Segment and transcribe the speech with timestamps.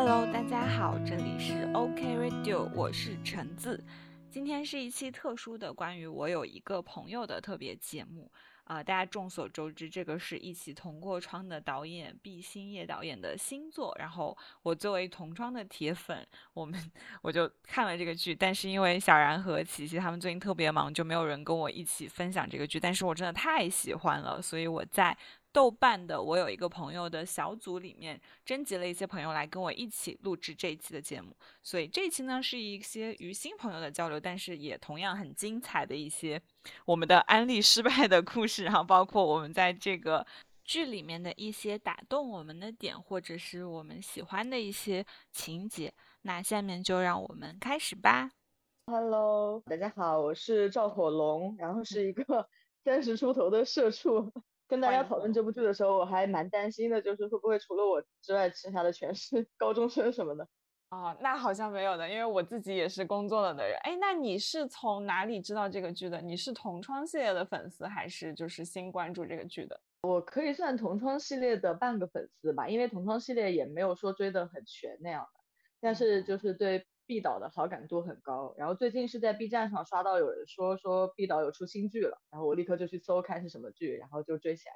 [0.00, 3.82] Hello，大家好，这里是 OK Radio，我是橙子。
[4.30, 8.30] 今天是一期特殊的关于我有一个朋友的特别节目。
[8.62, 13.92] 啊，大家众所周知，这个是一起同过窗的导演毕星业导演的新作。
[13.98, 16.80] 然后我作为同窗的铁粉，我们
[17.20, 18.32] 我就看了这个剧。
[18.32, 22.78] 但是因为小然和琪琪他们最近特别忙，就没有人跟我一起分享这个剧。
[22.78, 25.18] 但是我真的太喜欢了，所以我在。
[25.58, 36.40] 豆瓣的我有一个朋友的小组里面征集了一些朋友来跟我一起录制这一期的节目，所以这一期呢是一些与新朋友的交流，但是也同样很精彩的一些
[36.84, 40.24] 我们的安利失败的故事，然后包括我们在这个
[40.62, 45.92] 剧里面的一些打动我们的点，或者是我们喜欢的一些情节。
[46.22, 48.30] 那下面就让我们开始吧。
[48.86, 52.48] Hello，大家好，我是赵火龙，然后是一个
[52.84, 54.32] 三十出头的社畜。
[54.68, 60.46] 跟大家讨论这部剧的时候，我还蛮担心的，就是会不会除了我之外，剩下的全是 高中生什么的。
[60.90, 63.76] 哦，那好像没有的，因为我自己也是工作了的人。
[63.82, 66.20] 哎，那你是从哪里知道这个剧的？
[66.20, 69.80] 你是同窗系列的粉丝，还是就是新关注这个剧的？
[70.02, 75.40] 我可以算同窗系列的半个粉丝吧，因为同窗系列也没有说追得很全那样的，
[75.80, 76.86] 但是就是对。
[77.08, 84.74] 毕导的好感度很高，然后最近是在 B 站上刷到有人说说毕导有出新剧了，然后我立刻就去搜看是什么剧，然后就追起来。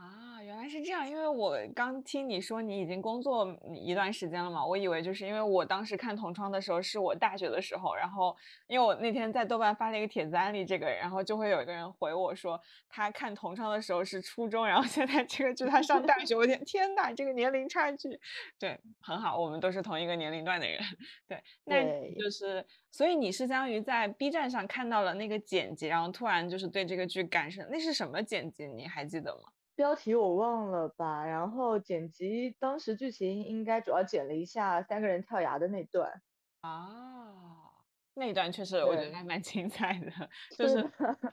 [0.00, 8.34] 啊，原来是这样，因为我刚听你说你已经工作一段时间了嘛，我以为就是因为我当时看同窗的时候是我大学的时候，然后
[8.66, 18.18] 因为我那天在豆瓣发了一个帖子安利这个，然后就会有一个人回我说他看同窗的时候是初中，然后现在这个剧他上大学，我天天呐，这个年龄差距，
[18.58, 20.80] 对，很好，我们都是同一个年龄段的人，
[21.28, 21.82] 对，那
[22.18, 28.66] 就是所以你是相当于在 B 站上看到了那个剪辑，然后突然就是对这个剧感生，那是什么剪辑？
[28.66, 29.42] 你还记得吗？
[29.74, 36.22] 标题我忘了吧，然后剪辑当时剧情应该主要剪了一下三个人跳崖的那段。
[36.60, 37.70] 啊，
[38.14, 40.10] 那一段确实我觉得还蛮精彩的，
[40.58, 40.86] 就是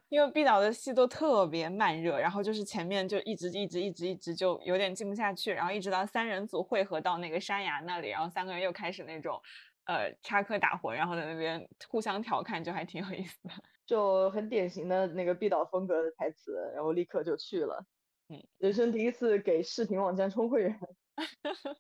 [0.07, 9.37] 因为毕导的戏都特别慢热，然后就是前面就一直一直一直一直就有点进不下去，然后一直到三人组汇合到那个山崖那里，然后三个人又开始那种
[9.87, 13.53] 呃插科打诨，然后在那边互相调侃，就还挺有意思的，
[13.85, 17.85] 就很典型的那个毕导风格的台词，然后立刻就去了。
[18.29, 20.79] 嗯，人生第一次给视频网站充会员。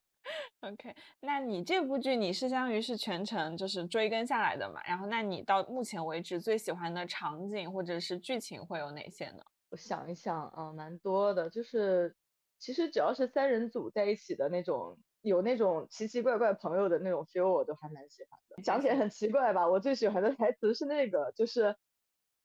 [0.61, 4.81] OK，那你这部剧你是相当于是全程就是追更下来的嘛？
[4.85, 9.43] 然后那你到目前为止最喜欢的场景或者是剧情会有哪些呢？
[9.69, 11.49] 我想一想啊，蛮多的。
[11.49, 12.15] 就是
[12.59, 18.61] 其实只要是三人组在一起的那种，有那种奇奇怪怪朋友的那种 feel，我都还蛮喜欢的。
[18.63, 19.67] 讲起来很奇怪吧？
[19.67, 21.75] 我最喜欢的台词是那个，就是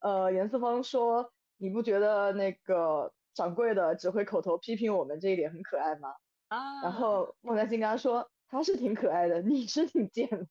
[0.00, 6.14] 呃，严四方说：“你不觉得那个？”掌柜的只会口头批评我们这一点很可爱吗？
[6.48, 10.46] 啊，然后孟丹星跟他说他是挺可爱的，你是挺贱的。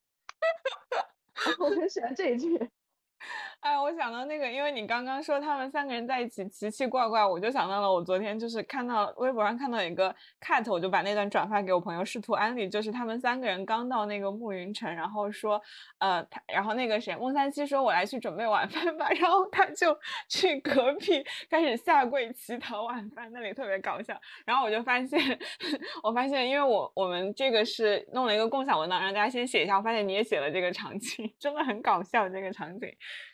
[1.59, 2.69] 我很喜欢这一句。
[3.61, 15.61] 哎，我想到那个，因为你刚刚说他们三个人在一起奇奇怪怪，我就想到了我昨天就是看到微博上看到一个 cat，我就把那段转发给我朋友，试图安利，就是他们三个人刚到那个暮云城，然后说，
[15.99, 19.95] 呃，他，然后那个谁，孟三七说，我来去准备晚饭吧， 然后他就
[20.27, 24.19] 去隔壁开始下跪乞讨晚饭，那里特别搞笑。
[24.43, 25.19] 然后我就发现，
[26.01, 32.89] 我发现，因为我我们这个是弄了一个共享文档，让大家先写一下，我发现你也写了这个场景， 真的很搞笑这个场景。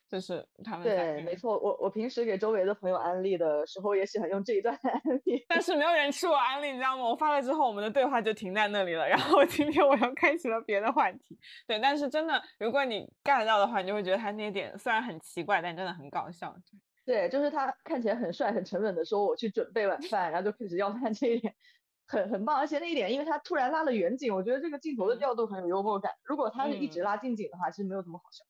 [0.10, 7.04] 就是他们对，没错，我我平时给周围的朋友安利的时候也喜欢用这一段来安利，但是没有人吃我安利，你知道吗？
[7.04, 9.08] 我发了之后，我们的对话就停在那里了。
[9.08, 16.56] 然后今天我又开启了别的话题，对，但是真的，如果你 get 到的话，你就会觉得他那点虽然很奇怪，但真的很搞笑。
[17.06, 21.54] 对，就是他看起来很帅、很沉稳的说我去准备晚饭，然后就开始要饭，这一点
[22.08, 22.58] 很很棒。
[22.58, 26.14] 而且那一点，因为他突然拉了远景，我觉得这个镜头的调度很有幽默感。
[26.24, 28.46] 如果他是一直拉近景的话，其实没有这么好笑。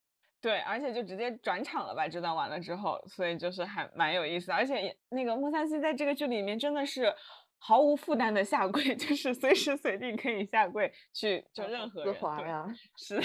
[0.47, 2.07] 对，而且就直接转场了吧？
[2.07, 4.49] 这段完了之后，所以就是还蛮有意思。
[4.49, 7.13] 而且那个莫三西在这个剧里面真的是
[7.59, 12.75] 毫无负担的下跪， 就是随时随地可以下跪去就任何人。
[12.95, 13.21] 是的。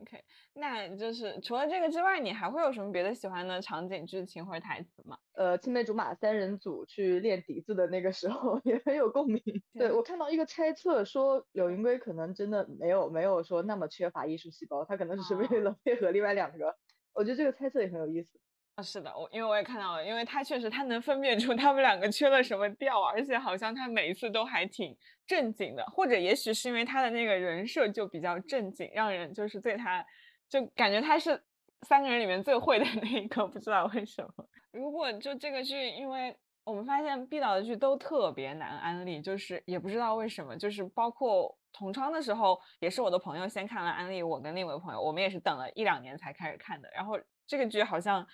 [0.00, 0.22] OK，
[0.54, 5.18] 那就是除了这个之外，你还会有什么别的喜欢的场景、剧情或者台词吗？
[5.32, 9.42] 呃，青梅竹马三人组去练笛子的那个时候 也很有共鸣。
[9.74, 16.76] 对我看到一个猜测说，柳云归可能真的没有没有说那么缺乏艺术细胞，他可能只是为了配合另外两个。
[17.14, 18.38] 我觉得这个猜测也很有意思。
[18.82, 24.96] 是的，我因为我也看到了，因为他确实他能分辨出他们两个缺了什么调，而且好像他每一次都还挺
[25.26, 30.04] 正经的，或者也许是因为他的那个人设就比较正经，让人就是对他
[30.48, 31.42] 就感觉他是
[31.82, 34.32] 三个人里面最会的那一个，不知道为什么。
[34.70, 46.88] 如果就这个剧，因为我们发现毕导的剧都特别难安利，就是也不知道为什么，就是包括同窗的时候，也是我的朋友先看了安利，我跟另一位朋友，我们也是等了一两年才开始看的。
[46.94, 48.26] 然后这个剧好像，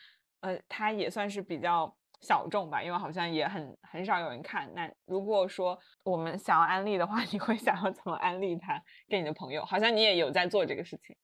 [0.45, 4.71] 呃，它也算是比较小众吧，因为好像也很很少有人看。
[4.75, 9.65] 那如果说我们想要安利的话， 你会想要怎么安利它给你的朋友？
[9.65, 11.17] 好像你也有在做这个事情。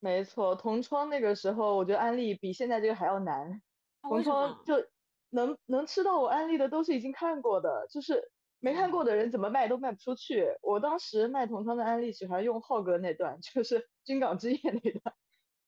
[0.00, 3.60] 没错，同窗那个时候，我觉得安利比现在这个还要难。
[4.02, 4.74] 同窗就
[5.30, 8.30] 能能吃到我安利的都是已经看过的，就是
[8.60, 10.46] 没看过的人怎么卖都卖不出去。
[10.62, 15.14] 我当时卖同窗的安利喜欢用浩哥那段， 就是军港之夜那段。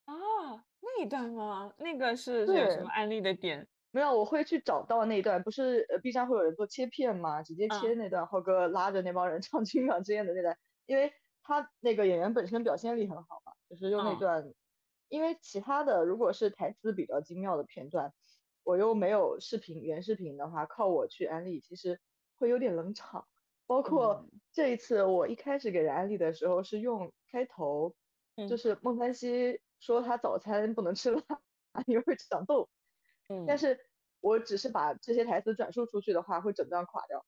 [0.05, 0.64] 啊，
[0.96, 1.73] 那一段吗？
[1.79, 3.67] 那个是有什么安利的点？
[3.90, 7.43] 没有，我会去找到那一段，不是呃 B 站会有人做切片吗？
[7.43, 10.56] 直接切那段，浩哥拉着那帮人唱军港之夜的那段，
[10.87, 11.12] 因为
[11.43, 14.52] 他那个演员本身表现力很好嘛，就是用那段。
[15.08, 18.12] 因为其他的如果是台词比较精妙的片段。
[18.64, 21.99] 我又没有视频原视频的话，靠我去安利，其实
[22.37, 23.26] 会有点冷场。
[23.67, 27.94] 包括这一次，我一开始给人安利的时候是用开头，
[28.46, 31.23] 就是孟凡熙说他早餐不能吃辣，
[31.87, 32.69] 因为会长痘。
[33.29, 33.79] 嗯，但是
[34.21, 37.25] 我只是把这些台词转述出去的话，会整段垮掉。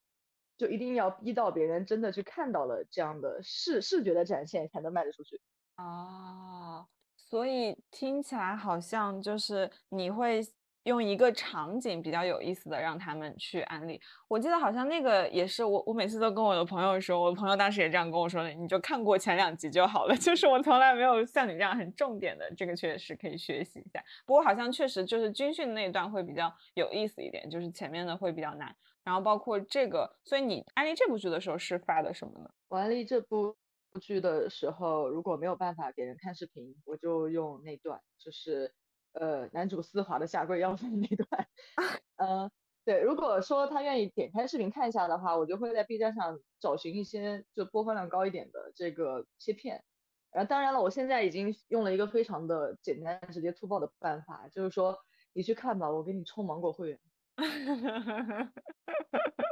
[0.56, 5.40] 就一定要逼到别人真的去看到了这样的视视觉的展现，才能卖得出去。
[5.76, 6.86] 啊，
[7.16, 10.42] 所以听起来好像就是你会。
[10.84, 24.02] 用一个场景比较有意思的让他们去安利，我记得好像那个也是我，我每次都跟我的朋友说，我的朋友当时也这样跟我说的，你就看过前两集就好了，就是我从来没有像你这样很重点的，这个确实可以学习一下。
[24.24, 28.74] 不过好像确实就是军训那段会比较有意思一点，就是前面的会比较难。
[29.04, 32.50] 然后包括这个，所以你安利这部剧的时候是发的什么呢？
[32.68, 33.54] 我安利这部
[34.00, 38.72] 剧的时候，如果没有办法给人看视频，我就用那段，就是。
[39.12, 41.46] 呃，男主丝滑的下跪要饭那段，
[42.16, 42.50] 嗯，
[42.84, 49.84] 对，如果说他愿意点开视频看一下的话，我就会在 B 站上找寻一些就播放量高一点的这个切片。
[50.32, 54.96] 然后当然了，我现在已经用了一个非常的简单、直接、粗暴的办法，就是说
[55.32, 57.00] 你去看吧，我给你充芒果会员。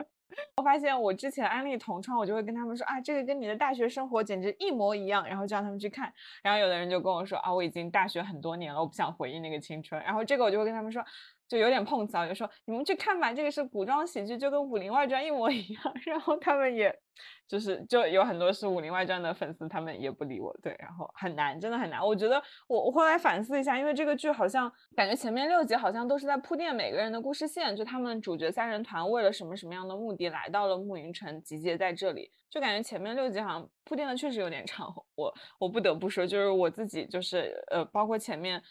[0.57, 6.13] 我发现我之前安利同窗，我就会跟他们说啊，这个跟你的大学生活简直一模一样，然后就让他们去看。
[6.43, 10.03] 然后有的人就跟我说啊，我已经大学很多年了，我不想回忆那个青春。
[10.03, 11.05] 然后这个我就会跟他们说。
[11.49, 15.83] 就有点碰瓷，就说你们去看吧，这个是古装喜剧，就跟《武林外传》一模一样。
[16.05, 16.95] 然后他们也，
[17.49, 20.55] 就是就有很多是《武林外传》的粉丝，他们也不理我。
[20.63, 22.07] 对，然后很难，真的很难。
[22.07, 34.95] 我觉得我我后来反思一下，因为这个剧好像感觉前面六集好像都是在铺垫每个人的故事线，就他们主角三人团为了什么什么样的目的来到了暮云城，集结在这里，就感觉前面六集好像铺垫的确实有点长。
[35.15, 38.63] 我我不得不说，就是我自己就是呃，包括前面。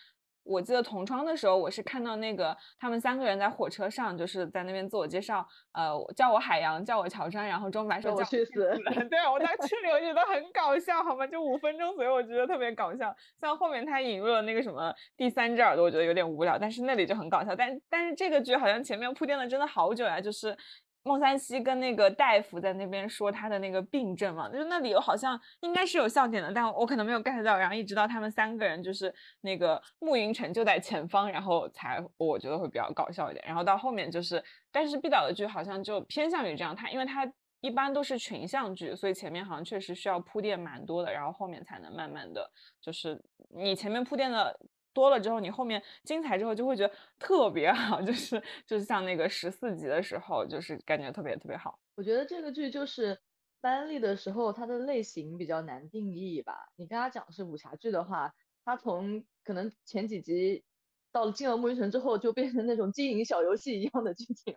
[0.47, 8.73] 我记得同窗的时候，我是看到那个他们三个人在火车上，就是在那边自我介绍，呃，叫我海洋，叫我乔杉，然后钟白说叫我去死。
[9.09, 11.27] 对啊，我在群里我觉得很搞笑，好吗？
[11.27, 13.13] 就五分钟左右，我觉得特别搞笑。
[13.41, 17.55] 像后面他引入了那个什么第三只耳朵，我觉得有点无聊，但是那里就很搞笑。
[17.55, 20.57] 但但是这个剧好像前面铺垫了真的好久呀，就是。
[21.07, 27.57] 孟三西跟那个大夫在那边说他的那个病症嘛，就是那里有好像应该是有笑点的，但我可能没有 get 到。
[27.57, 33.43] 然后一直到他们三个人就是那个慕云城就在前方，然后才我觉得会比较搞笑一点。
[33.47, 37.25] 然后到后面就是，但是毕导的剧好像就偏向于这样，他因为他
[37.61, 43.19] 一般都是群像剧，所以前面好像确实需要铺垫蛮多的，然后后面才能慢慢的就是
[43.55, 44.59] 你前面铺垫的。
[44.97, 51.77] 多了之后，你后面精彩之后就会觉得特别好，就是就是像那个十四集的时候，就是感觉特别特别好。
[51.93, 53.19] 我觉得这个剧就是
[53.61, 56.55] 班立的时候，它的类型比较难定义吧。
[56.77, 58.33] 你跟他讲是武侠剧的话，
[58.65, 60.63] 他从可能前几集
[61.11, 64.55] 到了进了暮云城之后，就变成那种经营小游戏一样的剧情，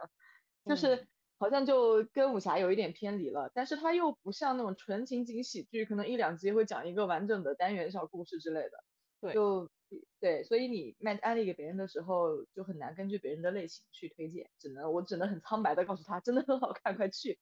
[0.65, 1.07] 就是
[1.39, 3.51] 好像就跟武侠有一点偏离了。
[3.55, 8.85] 但是它又不像那种纯情景喜剧，可能一两集会讲一个完整的单元小故事之类的。
[9.21, 9.71] 对，就。
[10.21, 17.39] 对，所以你卖安利给别人的时候，就很难根据别人的类型去推荐，只能我只能很苍白的告诉他，真的很好看，快去。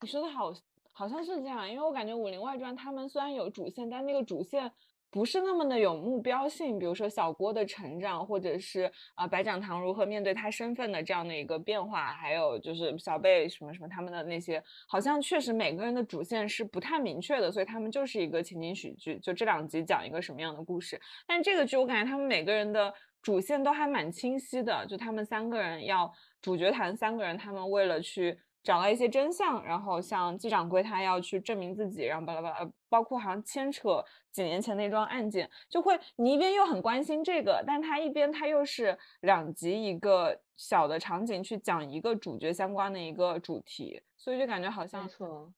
[0.00, 0.52] 你说的好，
[0.92, 4.72] 好像是这样，因为我感觉《武林外传》他们虽然有主线，但那个主线。
[5.12, 20.98] 不是那么的有目标性，比如说小郭的成长，或者是啊白展堂如何面对他身份的这样的一个变化，还有就是小贝什么什么他们的那些，好像确实每个人的主线是不太明确的，所以他们就是一个情景喜剧，就这两集讲一个什么样的故事。
[21.26, 22.90] 但这个剧我感觉他们每个人的
[23.20, 45.08] 主线都还蛮清晰的，就他们三个人要主角团三个人，他们为了去找到一些真相，然后像季掌柜他要去证明自己，然后巴拉巴拉，包括好像牵扯几年前那桩案件，就会你一边又很关心这个，但他一边他又是两集一个小的场景去讲一个主角相关的一个主题，所以就感觉好像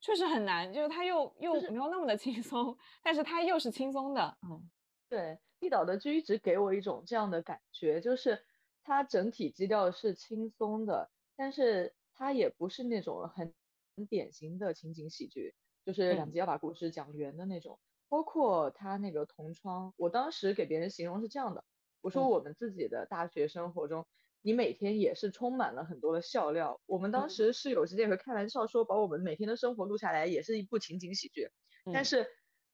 [0.01, 4.71] 确实很难，就是他又又没有那么的轻松，但是他又是轻松的，嗯，
[5.11, 8.43] 对，毕导的剧一直给我一种这样的感觉，就是
[8.83, 11.95] 它整体基调是轻松的，但是。
[12.15, 13.53] 它也不是那种很
[13.97, 15.55] 很典型的情景喜剧，
[15.85, 17.79] 就是两集要把故事讲圆的那种。
[18.09, 21.65] 包括他那个同窗，我当时给别人形容是这样的：
[22.01, 24.07] 我说我们自己的大学生活中，
[24.41, 26.81] 你每天也是充满了很多的笑料。
[26.87, 31.49] 我们当时室友之间会开玩笑说，把我们每天的生活录下来也是一部情景喜剧。
[31.93, 32.27] 但是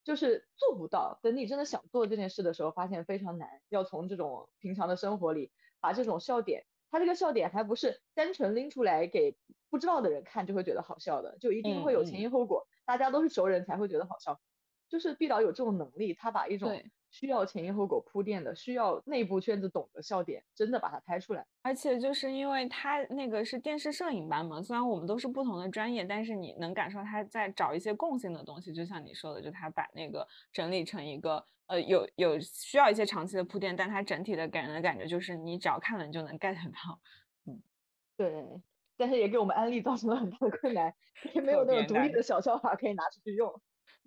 [0.05, 1.19] 就是做不到。
[1.23, 3.49] 等你真的想做这件事的时候，发现非常难。
[3.71, 6.67] 要从这种平常的生活里把这种笑点。
[6.91, 9.37] 他这个笑点还不是单纯拎出来给
[9.71, 14.41] 不知道的人看就会觉得好笑的，就一定会有前因后果，大家都是熟人才会觉得好笑。
[14.89, 16.83] 就是毕导有这种能力，他把一种
[17.13, 21.47] 需要前因后果铺垫的、需要内部圈子懂的笑点，真的把它拍出来。
[21.63, 28.73] 而且就是因为他那个是电视摄影班嘛，虽然我们都是不同的专业，但是你能感受他在找一些共性的东西。
[28.73, 31.45] 就像你说的，就他把那个整理成一个。
[31.71, 37.01] 呃，有有需要一些长期的铺垫，但它整体的给人的感觉就是你只要看了你就能 get 到，
[37.47, 37.63] 嗯，
[38.17, 38.45] 对，
[38.97, 40.93] 但是也给我们安利造成了很大的困难，
[41.33, 42.21] 也没有那种独立的。
[42.21, 43.49] 小笑话可以拿出去用。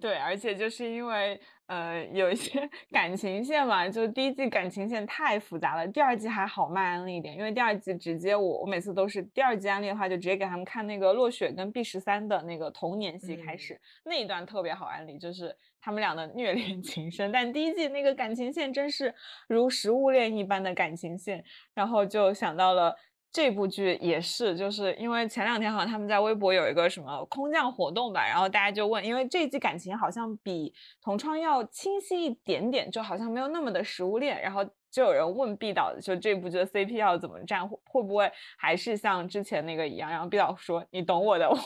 [0.01, 17.31] 对，而且就是因为呃有一些 感情线嘛，就第一季感情线太复杂了，第二季还好卖安利一点，因为第二季直接我我每次都是第二季安利的话，就直接给他们看那个落雪跟 B 十三的那个童年戏开始，那一段特别好安利，就是他们俩的虐恋 情深。
[17.31, 19.13] 但第一季那个感情线真是
[19.47, 22.95] 如食物链一般的感情线，然后就想到了。
[23.35, 30.71] 这部剧也是，就是因为前两天好像他们在微博有一个什么空降活动吧，然后大家就问，因为这一季感情好像比
[31.01, 40.11] 同窗要清晰一点点，就好像没有那么的食物链，然后就有人问毕导，就这部剧的 CP 要怎么站，会会不会还是像之前那个一样？
[40.11, 41.57] 然后毕导说：“你懂我的，我。”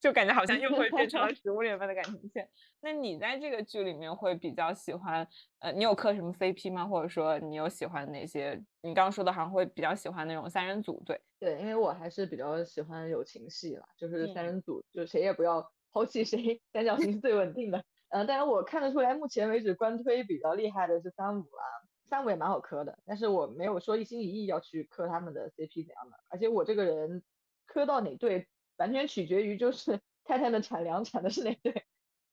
[0.00, 2.48] 就感觉好像又会变成了 食物链般的感情线。
[2.80, 5.26] 那你在这个剧里面会比较喜欢，
[5.58, 6.86] 呃，你有磕什么 CP 吗？
[6.86, 8.54] 或者说你有喜欢哪些？
[8.80, 11.20] 你刚刚说的好像会比较喜欢那种三人组，对？
[11.38, 17.84] 对，因为我还是比较喜欢友情戏啦，就是三人组，就谁也不要抛弃谁，三角形是最稳定的。
[18.08, 21.62] 嗯， 但是我看得出来，目前为止官推比较厉害的是三五啦，
[22.06, 27.22] 三五也蛮好磕的，但是我没有说一心一意要去磕他们的 CP 怎样的，而且我这个人
[27.66, 28.48] 磕到哪对。
[28.80, 31.84] 完全取决于就是 太太的产粮产的是哪对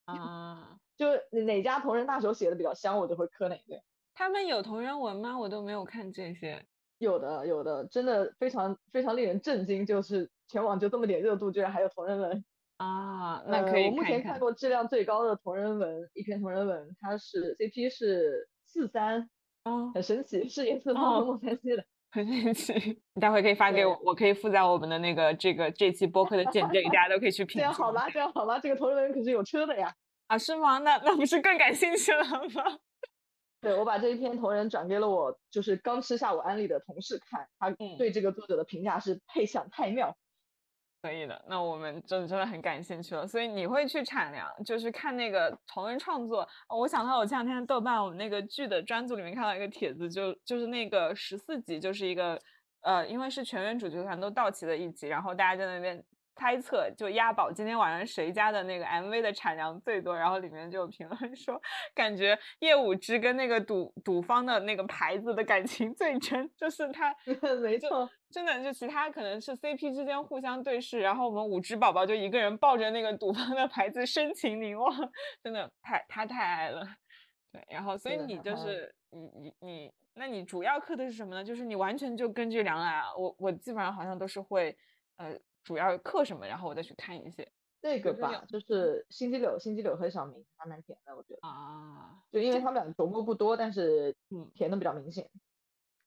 [0.06, 0.78] 啊？
[0.96, 1.06] 就
[1.44, 3.82] 哪家同人大手写的比较香，我就会磕哪对。
[4.14, 5.38] 他们有同人文吗？
[5.38, 6.66] 我都没有看这些。
[6.98, 12.44] 有的，有的，真的非常非常令人震惊，就是全网就这么点热度，居然还有同人文
[12.78, 13.44] 啊！
[13.46, 19.30] 那可以我目前看过质量最高的同人文，一篇同人文，它是 CP 是四三，
[19.62, 21.84] 啊，很神奇，是颜色方和莫三七的。
[22.10, 22.72] 很神奇，
[23.14, 27.58] 你待会可以发给我，我可以附在我们的那个这个这期播客的简介里，大家都可以去品。
[27.58, 29.94] 这样好吧，这样好吧，这个同人可是有车的呀。
[30.28, 30.78] 啊，是吗？
[30.78, 32.78] 那那不是更感兴趣了吗？
[33.60, 40.16] 对，我把这一篇同人转给了我就是刚吃下午安利的同事看，他对这个作者的评价是配享太妙。
[41.00, 43.26] 可以的，那我们真真的很感兴趣了。
[43.26, 46.46] 所以你会去产粮，就是看那个同人创作。
[46.68, 52.40] 我想到我前两天豆瓣我们那个剧的专组里面看到一个帖子，就就是那个十四集，就是一个
[52.82, 56.04] 呃，因为是全员主角团都到齐的一集，然后大家在那边。
[56.38, 61.60] 猜测就押宝今天晚上谁家的那个 MV 的产量最多，然后里面就有评论 说，
[61.92, 67.12] 感觉叶武之跟那个赌赌方的那个牌子的感情最真，就是他
[67.60, 74.94] 没错，真的就其他可能是 CP 之间互相对视，然后我们武之宝宝就一个人抱着那个赌方的牌子深情凝望，
[75.42, 76.86] 真的太他太爱了，
[77.52, 81.42] 对，然后所以你就是你你你，那你主要磕的是什么呢？
[81.42, 84.76] 就是你完全就根据良来啊，我我基本上好像都是会
[85.16, 85.36] 呃。
[85.68, 87.46] 主要刻什么，然后我再去看一些。
[87.82, 95.28] 这个吧，就是星期六、星期六和小明还蛮甜的，我觉得啊，就因为他们俩琢磨不多，但是嗯，甜的比较明显。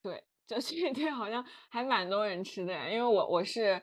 [0.01, 3.79] 对，就 这一天好像还蛮多人吃的，因为我我是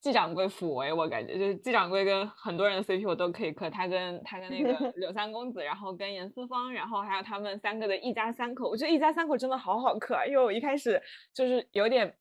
[0.00, 11.02] 季掌柜辅为，我感觉就是季掌柜跟很多人的 CP 我都可以磕，他跟他跟那个 柳三公子，然后跟严思芳，然后还有他们三个的一家三口，我觉得一家三口真的好好磕啊，因为我一开始
[11.34, 12.16] 就是有点。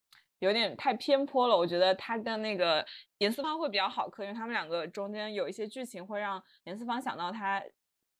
[0.46, 2.86] 有点太偏颇了，我觉得他跟那个
[3.18, 7.62] 严思方会比较好磕，因为他们两个中间有一些剧情会让严思方想到他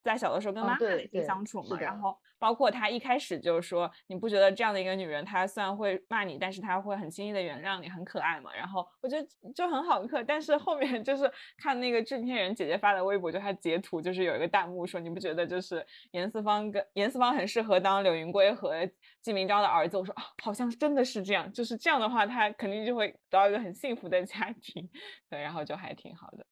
[0.06, 8.54] 在小的时候跟妈妈的一些相处嘛，然后包括他一开始就是说，你不觉得这样的一个女人，她虽然会骂你，但是她会很轻易的原谅你，很可爱嘛？
[8.54, 18.88] 然后我觉得就很好磕，但是后面就是看那个制片人姐姐发的微博，就她截图，就是有一个弹幕说，你不觉得就是严四方跟严四方很适合当柳云归和
[19.22, 19.98] 季明昭的儿子？
[19.98, 24.88] 我说啊，好像真的是这样，就是这样的话，他肯定就会得到一个很幸福的家庭，
[25.32, 26.46] 对，然后就还挺好的。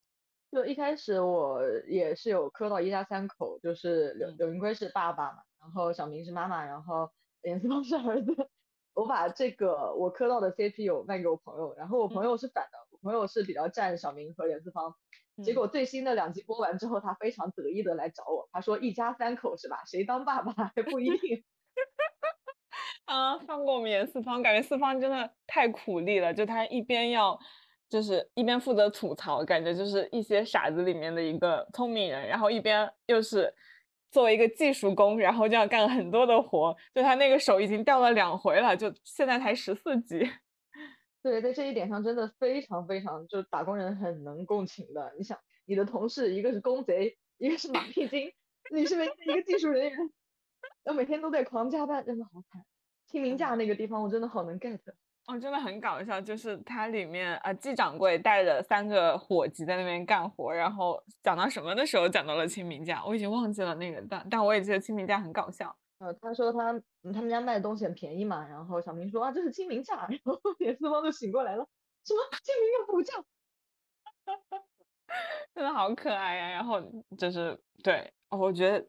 [0.53, 7.09] 就一开始我也是有磕到一家三口，就是柳柳云归是爸爸嘛，然后小明是妈妈，然后
[7.41, 8.51] 严思方是儿子。
[8.93, 14.93] 我把这个我磕到的 CP 有卖给我朋友，然后我朋友是反的，我朋友是比较站小明和严思方。
[15.43, 19.77] 结果最新的两集播完之后，他非常得意的来找我，他说一家三口是吧？
[19.87, 21.43] 谁当爸爸还不一定。
[23.05, 27.39] 啊，放过我们严四方，感觉四方真的太苦力了，就他一边要。
[27.93, 33.53] 就是一边负责吐槽，感觉就是一些傻子里面的一个聪明人，然后一边又是
[34.09, 36.75] 作为一个技术工，然后就要干很多的活。
[36.91, 40.27] 就他那个手已经掉了两回了，就现在才十四级。
[41.21, 45.13] 对，在这一点上真的非常非常，就打工人很能共情的。
[45.15, 48.33] 你想，你的同事一个是公贼，一个是马屁精，
[48.73, 49.95] 你是唯一一个技术人员，
[50.83, 52.65] 然后每天都在狂加班，真的好惨。
[53.05, 54.79] 清明假那个地方，我真的好能 get。
[55.25, 65.73] 哦，真的很搞笑，就是它里面啊，季掌柜带着三个伙计在那边干活，然后讲到什么的时候讲到了清明假，我已经忘记了那个，但但我也记得清明假很搞笑。
[65.99, 66.73] 呃，他说他
[67.13, 71.65] 他们家卖的东西很便宜嘛，然后小明说啊这是清明假， 然后严四方就醒过来了，
[72.03, 73.13] 什么清明要补假，
[75.55, 76.49] 真的好可爱呀。
[76.49, 76.81] 然后
[77.17, 78.85] 就是对，我觉得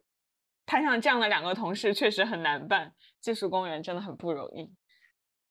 [0.67, 4.69] 摊上这样的两个同事确实很难办，技术工人真的很不容易。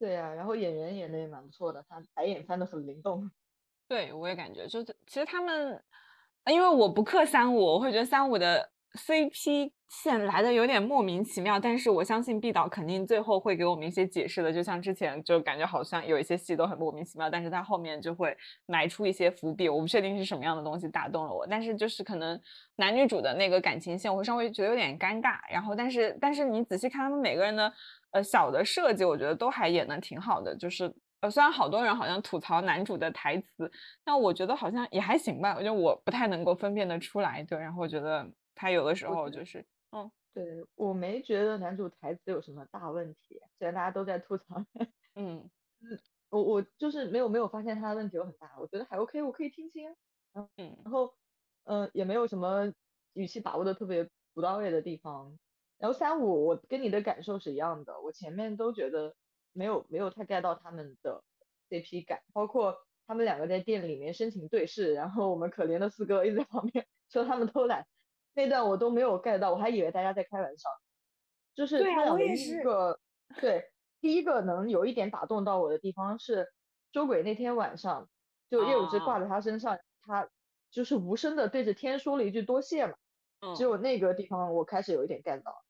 [0.03, 3.31] 对呀，然后演员演的也蛮不错的，他白眼翻的很灵动。
[3.87, 5.81] 对，我也感觉，就是其实他们，
[6.47, 11.59] 因为我不磕三五，我会觉得三五的 CP 线来的有点莫名其妙。
[11.59, 18.35] 但是我相信毕导肯定最后会给我们一些解释的，就像之前就感觉好像有一些戏都很莫名其妙，但是他后面就会
[18.65, 19.67] 埋出一些伏笔。
[19.67, 22.39] 我不确定是什么样的东西打动了我，但是就是可能
[22.75, 25.37] 男女主的那个感情线，我会稍微觉得有点尴尬。
[25.51, 27.71] 然后，但是但是你仔细看他们每个人的。
[28.13, 30.83] 呃，小的设计我觉得都还演的挺好的，就是
[31.21, 33.71] 呃，虽然好多人好像吐槽男主的台词，
[34.05, 35.55] 但我觉得好像也还行吧。
[35.57, 37.57] 我觉得我不太能够分辨得出来，对。
[37.57, 38.23] 然后我觉得
[38.55, 44.65] 他有的时候就是，嗯，对我没觉得男主台词有什么大问题，虽然大家都在吐槽，
[45.15, 45.49] 嗯。
[45.81, 49.95] 嗯，我我就是没有没有发现他的问题有很大，我觉得还 OK，我可以听清，
[50.33, 50.91] 嗯，然。
[50.91, 51.13] 后
[51.65, 52.73] 嗯也没有什么
[53.13, 55.37] 语气把握的特别不到位的地方。
[55.77, 59.15] 然后三五，我跟你的感受是一样的，我前面都觉得
[59.51, 61.23] 没有没有太 get 到他们的
[61.69, 67.85] CP 感，包括他们两个在店里面深情对视，然后我们可怜的四哥一直在旁边 说他们偷懒，
[68.33, 70.69] 那段我都没有 get 到，我还以为大家在开玩笑。
[71.55, 72.99] 就是他俩的一个，
[73.39, 76.51] 对，第一个能有一点打动到我的地方是
[76.91, 78.09] 周鬼那天晚上，
[78.49, 80.27] 就叶武之挂在他身上，他
[80.71, 82.95] 就是无声的对着天说了一句多谢嘛，
[83.55, 85.63] 只有那个地方我开始有一点 get 到。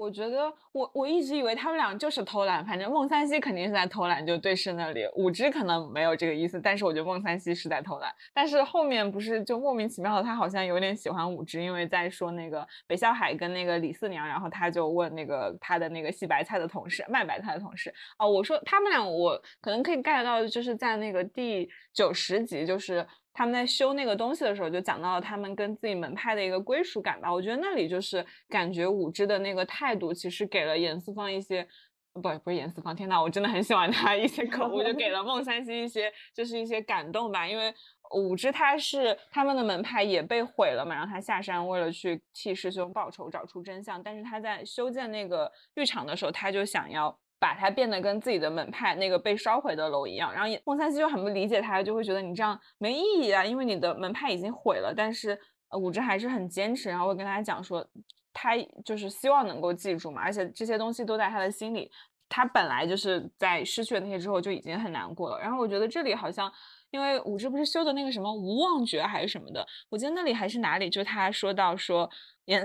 [0.00, 5.06] 我觉得我我一直以为他们俩就是偷懒，反正孟三希肯定是在偷懒，就对视那里。
[5.14, 8.10] 武之可能没有这个意思，但是我觉得孟三希是在偷懒。
[8.32, 23.06] 但是后面不是就莫名其妙的，他好像有点喜欢武之，因为在说那个北笑海跟那个李四娘，然后他就问那个他的那个洗白菜的同事，卖白菜的同事啊，我说他们俩我可能可以 get 到，就是在那个第九十集，就是。
[23.32, 27.32] 他们在修那个东西的时候，就讲到了他们跟自己门派的一个归属感吧。
[27.32, 31.66] 我觉得那里就是感觉武之的那个态度，其实给了严四方一些，
[32.12, 37.46] 不不是严四方，天呐，我真的很喜欢他一些口误，就给了孟三希一些，就是一些感动吧。
[37.46, 37.72] 因为
[38.14, 44.02] 武之他是他们的门派也被毁了嘛，然后他下山为了去替师兄报仇，找出真相。
[44.02, 47.18] 但是他在修建那个浴场的时候，他就想要。
[47.40, 54.94] 把它变得跟自己的门派那个被烧毁的楼一样，然后孟三希就很不理解他，就会觉得你这样没意义啊，因为你的门派已经毁了。
[54.94, 55.36] 但是
[55.70, 57.84] 呃，武之还是很坚持，然后会跟他讲说，
[58.32, 58.50] 他
[58.84, 61.90] 就是希望能够记住嘛，而且这些东西都在他的心里。
[62.32, 65.40] 他本来就是在失去了那些之后就已经很难过了。
[65.40, 66.48] 然后我觉得这里好像，
[66.90, 72.10] 因为武之不是修的那个什么无妄诀还是什么的，我记得那里还是哪里，就他说到说。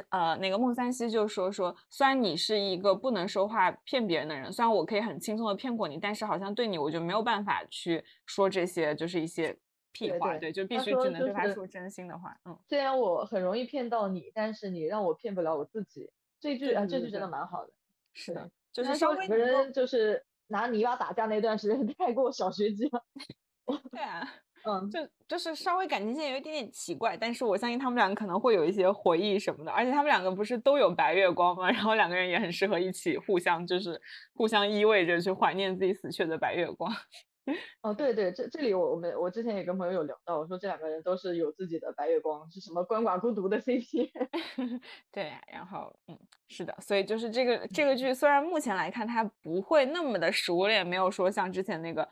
[0.09, 9.55] 呃，那个孟三希就说说，虽然你是一个不能说话骗别人的人，虽然我可以很轻松的骗过你，但是好像对你我就没有办法去说这些，就是一些
[9.91, 12.35] 屁话，对，就必须只能对他说真心的话。
[12.45, 16.09] 嗯，虽然我很容易骗到你，但是你让我骗不了我自己。
[16.39, 17.71] 这句啊，这句真的蛮好的。
[18.15, 23.03] 是的，就是稍微两个人就是拿泥巴打架那段时间 太过小学鸡了。
[23.91, 24.21] 对啊，
[24.67, 31.69] 嗯，就就是稍微感情线有一点点奇怪，但是我相信他们两个可能会有一些回忆什么的，而且他们两个不是都有白月光吗？
[31.71, 33.99] 然后两个人也很适合一起互相就是
[34.33, 36.91] 互相依偎着去怀念自己死去的白月光。
[37.83, 44.09] 哦，对对，这这里我我们我之前也跟朋友有聊到，我说这两个人都是有自己的白月光，是什么鳏寡孤独的 CP。
[45.11, 46.17] 对，然后嗯，
[46.49, 52.09] 是的，所以就是这个这个剧虽然目前来看它不会那么的熟练，没有说像之前那个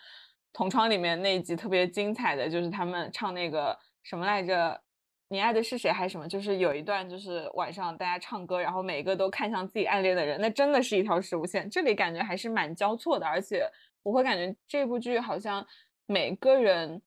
[0.54, 4.80] 同窗里面那一集特别精彩的，就是他们唱那个什么来着，
[5.28, 11.70] 你爱的是谁还是什么，就是有一段就是晚上大家唱歌，然后每一个都看向自己暗恋的人，那真的是一条食物线。
[11.70, 13.70] 这里感觉还是蛮交错的，而且。
[14.06, 15.66] 我会感觉这部剧好像
[16.08, 17.02] 每个人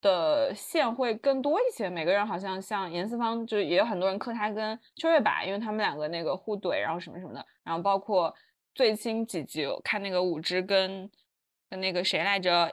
[0.00, 8.32] 的线会更多一些，每个人好像像严四方，就是也有很多人磕他跟秋月吧，因为他们两个那个互怼，然后什么什么的，然后包括
[8.76, 11.10] 最新几集我看那个五之跟
[11.68, 12.72] 跟那个谁来着，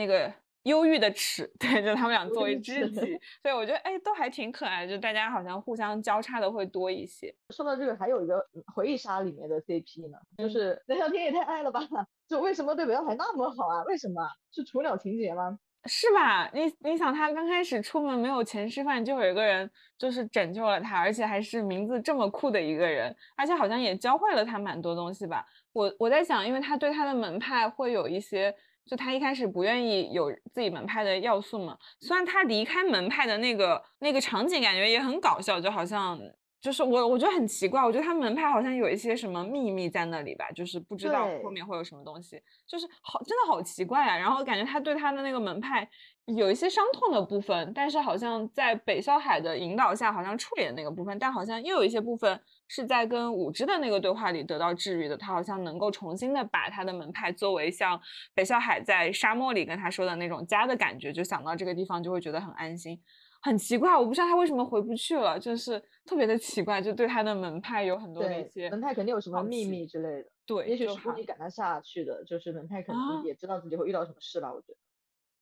[0.00, 0.32] 那个
[0.62, 7.34] 忧郁的尺， 对，就他们俩作为知己，所以我觉得哎都还挺可爱，就大家好像互相交叉的会多一些。
[7.50, 8.42] 说到这个，还有一个
[8.74, 11.80] 回忆杀里面的 CP 呢，就是南小天也太爱了吧。
[12.26, 13.82] 就为什么对北小海那么好啊？
[13.84, 15.58] 为什么是雏鸟情节吗？
[15.86, 16.50] 是吧？
[16.52, 25.44] 你你想，他刚开始出门没有钱吃饭，就有一个人就是拯救了他，而且还是名字这么酷的一个人，而且好像也教会了他蛮多东西吧。
[25.72, 28.54] 我我在想，因为他对他的门派会有一些，
[28.86, 31.76] 就他一开始不愿意有自己门派的要素嘛。
[32.00, 36.18] 虽然他离开门派的那个那个场景感觉也很搞笑，就好像。
[36.62, 44.18] 就是我，我觉得很奇怪，我觉得他门派好像有一些什么秘密在那里吧，就是不知道后面会有什么东西，就是好，真的好奇怪啊。
[44.18, 45.88] 然后感觉他对他的那个门派
[46.26, 52.38] 有一些伤痛的部分，但是好像在北萧海的引导下，好像处理了那个部分，但好像又有一些部分
[52.72, 58.00] 是在跟武之的那个对话里得到治愈的，他好像能够重新的把他的门派作为像
[58.32, 62.96] 北小海在沙漠里跟他说的那种家的感觉，就想到这个地方就会觉得很安心。
[63.42, 74.78] 很奇怪，我不知道他为什么回不去了，就是特别的奇怪，就对他的门派有很多的一些门派肯定有什么秘密之类的，对，也许是故意赶他下去的，就是门派肯定也知道自己会遇到什么事吧，我觉得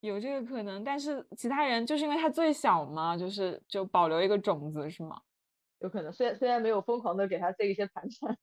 [0.01, 5.21] 有这个可能，但是其他人就是因为他最小嘛，就是就保留一个种子是吗？
[5.81, 8.37] 有可能，虽然虽然没有疯狂的给他塞一些盘缠，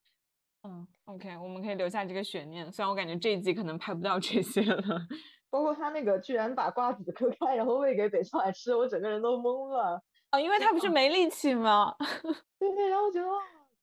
[0.63, 5.01] 嗯，OK，我们可以留下这个悬念，虽然我感觉这一季可能拍不到这些了。
[5.49, 10.01] 包括他那个居然把瓜子嗑开，然后喂给北少海吃，我整个人都懵了。
[10.31, 11.95] 啊，因为他不是没力气吗？
[12.59, 13.27] 对对，然后我觉得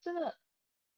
[0.03, 0.35] 真的，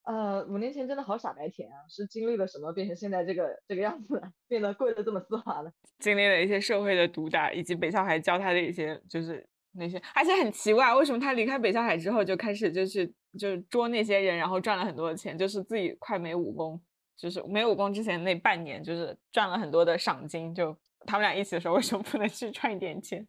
[0.02, 1.76] 呃，五年前真的好傻白甜啊！
[1.88, 5.70] 是经历了什么变成现在这个这个样子，变得跪的这么丝滑了？
[6.00, 13.06] 经历了一些社会的毒打，以及北少海教他的一些就是那些，而且很奇怪，为什么他离开北上海之后就开始就是
[13.38, 16.80] 就捉那些人，然后赚了很多的钱，就是自己快没武功。
[17.16, 20.52] 就是没武功之前那半年，就是赚了很多的赏金。
[20.52, 23.24] 就他们俩一起的时候，为什么不能去赚一点钱？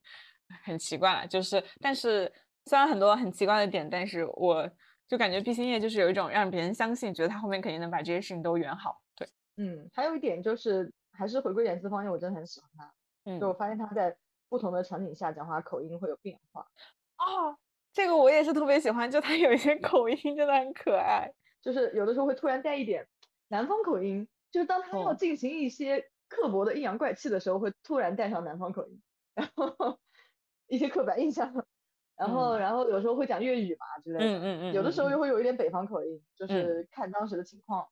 [0.63, 1.27] 很奇怪了。
[1.27, 2.29] 就是，但是
[2.65, 4.67] 虽然很多很奇怪的点，但是我
[5.07, 8.99] 就感觉毕星业就是有一种让别人相信，觉得他后面肯定能把这些事情都圆好。
[9.15, 9.27] 对，
[9.57, 12.93] 嗯，还有一点就是，还是回归严思方，面我真的很喜欢他。
[13.25, 14.13] 嗯，就我发现他在
[14.49, 16.67] 不同的场景下讲话口音会有变化。
[17.17, 17.57] 哦，
[17.93, 21.31] 这个我也是特别喜欢，就他有一些口音真的很可爱，
[21.61, 23.07] 就是有的时候会突然带一点。
[23.47, 29.01] 南方口音，就是当他要进行一些刻薄的阴阳怪气的时候，会突然带上南方口音，
[29.35, 29.99] 然后
[30.67, 31.53] 一些刻板印象，
[32.17, 37.87] 然后然后有时候会讲粤语嘛之类的，嗯嗯嗯，有的时候又会有一点北方口音，就是看当时的情况。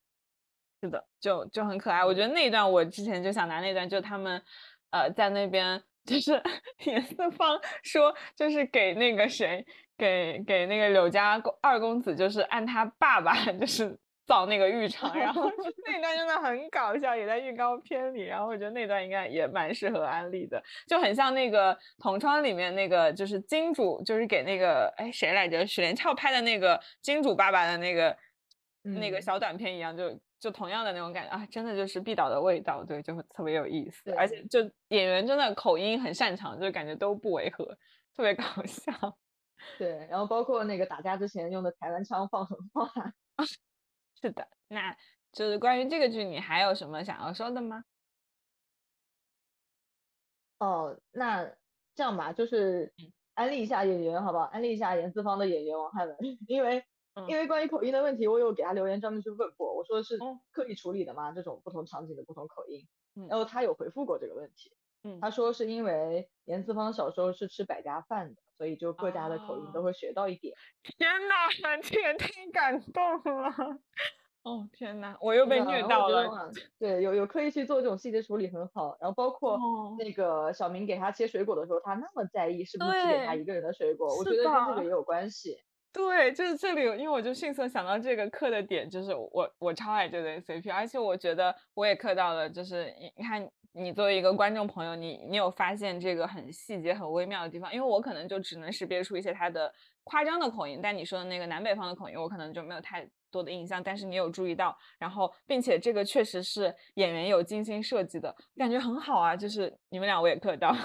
[0.81, 2.03] 是的，就就很可爱。
[2.03, 4.41] 我觉得那一段我之前就想拿那段，就他们
[4.89, 6.41] 呃在那边就是
[6.85, 9.65] 严四方说，就是给那个谁，
[9.97, 13.97] 给给那个柳家二公子，就是按他爸爸 就是。
[14.25, 15.51] 造那个浴 场，然后
[15.85, 18.23] 那段真的很搞笑，也在预告片里。
[18.23, 28.15] 然后我觉得那段应该也蛮适合安利的，就很像那个《同窗》里面那个，就是金主，就是给那个哎谁来着，许连翘拍的那个金主爸爸的那个
[28.83, 37.65] 那个小短片一样，就就同样的那种感觉啊，真的就是毕导的味道，对，就特别有意思，而且就演员真的口音很擅长，就感觉都不违和，
[38.15, 38.91] 特别搞笑。
[39.77, 42.91] 对，然后包括那个打架之前用的台湾腔放狠话。
[44.21, 44.95] 是的，那
[45.31, 47.83] 就是关于这个剧，你还有什么想要说的吗？
[50.59, 51.43] 哦，那
[51.95, 52.93] 这样吧，就是
[53.33, 54.45] 安利一下演员，好不好？
[54.45, 56.17] 安利一下严四方的演员王汉文，
[56.47, 56.85] 因为
[57.27, 60.17] 因为关于口音的问题，我有给他留言专门去问过，我说是
[60.51, 61.31] 刻意处理的吗？
[61.31, 62.87] 这种不同场景的不同口音，
[63.29, 64.71] 然后他有回复过这个问题，
[65.21, 70.55] 他说是因为严四方小时候是吃百家饭的，所以就各家的口音都会学到一点。
[70.83, 73.03] 天哪，这也太感动
[73.41, 73.79] 了！
[74.43, 76.51] 哦天呐，我又被虐到了。
[76.77, 78.97] 对，有有刻意去做这种细节处理很好。
[78.99, 79.57] 然后包括
[79.97, 85.57] 那个小明给他切水果的时候，他那么在意是不是只给他一个人的水果，我觉得跟这个也有关系。
[85.93, 99.71] 对，就是这里，因为我就迅速想到这个刻的点，就是我我超爱这对 CP，而且我觉得我也刻到了，就是你看你作为一个观众朋友，你你有发现这个很细节很微妙的地方，因为我可能就只能识别出一些他的
[100.03, 110.75] 夸张的口音，但你说的那个南北方的口音，我可能就没有太多的印象，但是你有注意到，然后并且这个确实是演员有精心设计的感觉很好啊，就是你们俩我也刻到，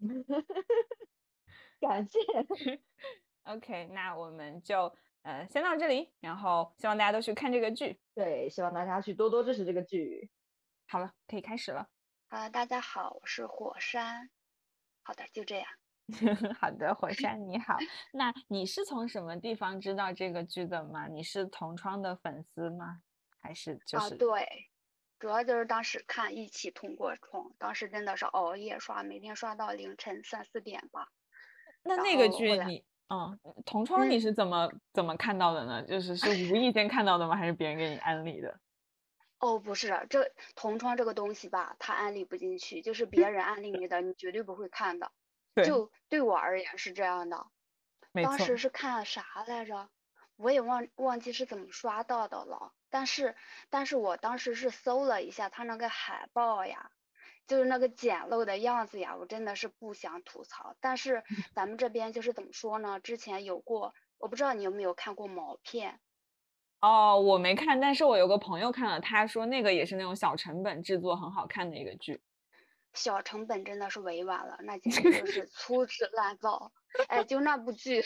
[1.80, 2.18] 感谢。
[3.44, 8.00] OK，那我们就呃先到这里，然后希望大家都去看这个剧。
[8.14, 10.30] 对，希望大家去多多支持这个剧。
[10.86, 11.88] 好了，可以开始了。
[12.28, 14.30] 啊，大家好，我是火山。
[15.02, 15.66] 好的，就这样。
[16.60, 17.76] 好的，火山 你好。
[18.12, 21.08] 那你是从什么地方知道这个剧的吗？
[21.08, 23.02] 你是同窗的粉丝吗？
[23.40, 24.14] 还是就是？
[24.14, 24.70] 啊，对，
[25.18, 31.08] 主要就是当时看一起同过窗，当时真的是熬夜刷，每天刷到凌晨三四点吧。
[31.82, 32.84] 那那个剧你？
[33.12, 35.82] 嗯，同窗你是怎么怎么看到的呢？
[35.82, 37.36] 就是是无意间看到的吗？
[37.36, 38.58] 还是别人给你安利的？
[39.40, 45.10] 哦，不是，这同窗这个东西吧，他安利不进去，就是别人安利你的，你绝对不会看的。
[45.60, 47.46] 就对我而言是这样的。
[48.20, 49.90] 当时是看啥来着？
[50.36, 52.72] 我也忘忘记是怎么刷到的了。
[52.88, 53.36] 但是
[53.70, 56.90] 但是我当时是搜了一下他那个海报呀。
[57.46, 60.76] 就是那个简陋的样子呀，我真的是不想吐槽。
[60.80, 61.22] 但是
[61.54, 63.00] 咱们这边就是怎么说呢？
[63.00, 66.00] 之前有过，我不知道你有没有看过毛片。
[66.80, 72.20] 哦，我没看，但是我有个朋友看了，他说那个也是那种小成本制作很好看的一个剧。
[72.94, 76.72] 小成本真的是委婉了，那简直就 是粗制滥造。
[77.08, 78.02] 哎，就那部剧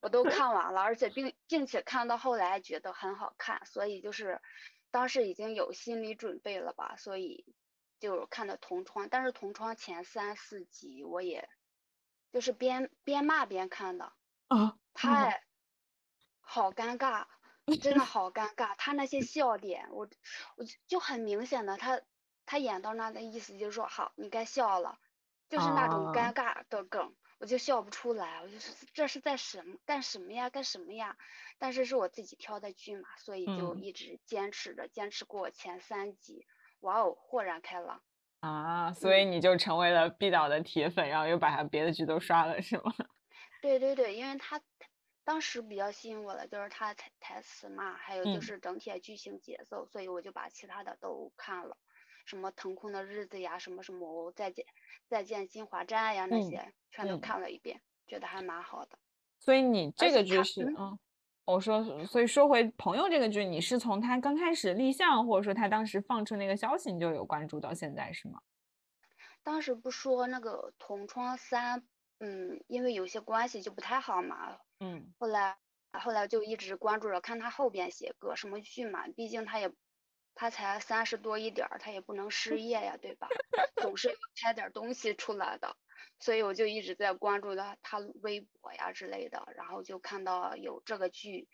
[0.00, 4.40] 我都看完了，而且并并且看到后来觉得很好看，所以就是
[4.90, 7.44] 当时已经有心理准备了吧，所以。
[8.02, 11.48] 就看的同窗，但是同窗前三四集我也，
[12.32, 14.12] 就是边边骂边看的
[14.48, 15.44] 啊，太，
[16.40, 17.26] 好尴尬，
[17.80, 18.74] 真的 好尴尬。
[18.76, 20.08] 他那些笑点，我
[20.56, 22.02] 我就很明显的，他
[22.44, 24.98] 他演到那的意思就是说，好，你该笑了，
[25.48, 31.16] 就是那种尴尬的梗，我就笑不出来，我就是这是在什么干什么呀，干什么呀？
[31.58, 36.48] 但是是我自己挑的剧嘛，所以就一直坚持着，坚持过前三集。
[36.82, 38.02] 哇哦，豁然开朗
[38.40, 38.92] 啊！
[38.92, 42.92] 所以你就成为了毕导的铁粉，然后又把他别的剧都刷了，是吗？
[43.62, 44.60] 对对对，因为他
[45.24, 51.76] 当时比较吸引我的就是他台台词嘛，还有就是整体的剧情节奏，所以我就把其他的都看了，
[52.26, 54.66] 什么腾空的日子呀，什么什么再见
[55.08, 58.98] 再见新华站呀，那些全都看了一遍，觉得还蛮好的。
[59.38, 60.98] 所以你这个剧是嗯。
[61.44, 68.40] 我说，所以说回朋友这个剧，你是从他刚开始立项，或者说他当时放出那个消息，你就有关注到现在是吗？
[69.42, 71.84] 当时不说那个同窗三，
[72.20, 75.58] 嗯，因为有些关系就不太好嘛，嗯，后来
[75.92, 79.72] 后来就一直关注着，看他后边写个什么剧嘛，毕竟他也
[80.34, 83.34] 他才三十多一点儿，他也不能失业呀，对吧？
[83.80, 85.76] 总是要拍点东西出来的。
[86.18, 91.48] 所以我就一直在关注他他微博呀之类的，然后就看到有这个剧，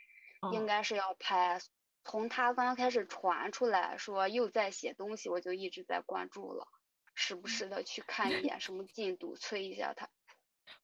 [0.53, 1.61] 应该是要拍。
[2.05, 6.67] 从他刚开始传出来说又在写东西，我就一直在关注了，
[7.15, 10.09] 时不时的去看一眼什么进度，催一下他。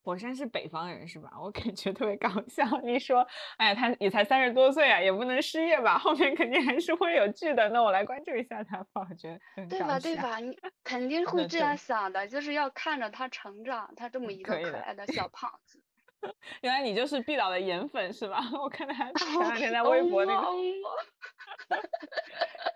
[0.03, 1.31] 火山是北方人是吧？
[1.41, 2.65] 我感觉特别搞笑。
[2.83, 5.99] 你说，哎呀，他也才三十多岁啊，也不能失业吧？
[5.99, 7.69] 后面肯定还是会有剧的。
[7.71, 9.99] 那我来关注一下他吧，我觉得对吧？
[9.99, 10.39] 对吧？
[10.39, 15.81] 你肯定 会这样想的，就是要看着他成长，他这么一个可爱的小胖子。
[16.63, 18.41] 原来你就是毕导的颜粉是吧？
[18.59, 20.47] 我看他前两天在微博那个。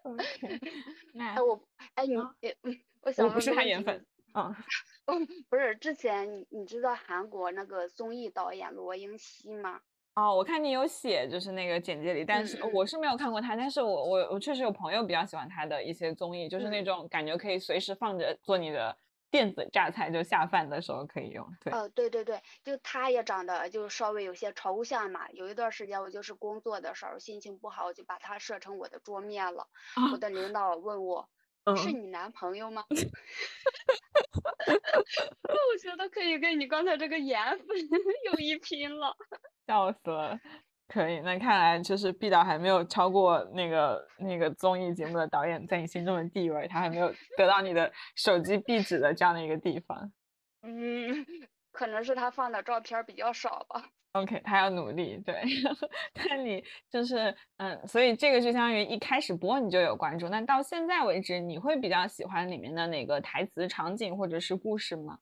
[0.03, 0.61] OK，
[1.15, 1.59] 那我
[1.95, 2.15] 哎你
[2.63, 4.05] 嗯，我想不是他颜粉。
[4.35, 4.55] 嗯，
[5.49, 9.81] 不是，之前你你知道韩国那个综艺导演罗英熙吗？
[10.15, 18.97] 哦，我看你有写，就是那个简介里，但是我是没有看过他，但是我我我确实有朋友比较喜欢他的一些综艺，就是那种感觉可以随时放着做你的
[19.31, 21.47] 电子榨菜，就下饭的时候可以用。
[21.61, 25.31] 对，呃，对对对，就他也长得就稍微有些抽象嘛。
[25.31, 29.69] 有一段时间我就是工作的时候心情不好，我就把他设成我的桌面了。
[30.13, 31.29] 我的领导问我。
[31.77, 32.85] 是你男朋友吗？
[34.69, 37.67] 我觉得可以跟你刚才这个颜粉
[38.33, 39.15] 有一拼了，
[39.67, 40.39] 笑死了。
[40.89, 50.11] 可以，那看来就是毕导还没有超过那个那个综艺节目的导演在你心中的地位，他还没有得到你的手机壁纸的这样的一个地方。
[50.63, 51.27] 嗯，
[51.79, 53.89] 可能是他放的照片比较少吧。
[54.11, 55.17] OK，他要努力。
[55.19, 55.45] 对，
[56.13, 60.29] 但你就是嗯，所以这个就相当于一开始播你就有关注。
[60.29, 65.21] 那到现在为止，你会比较喜欢里面的哪个台词、场景或者是故事吗？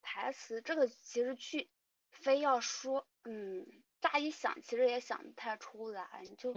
[0.00, 1.68] 台词这个其实去
[2.12, 3.66] 非要说，嗯，
[4.00, 6.06] 乍一想其实也想不太出来。
[6.38, 6.54] 就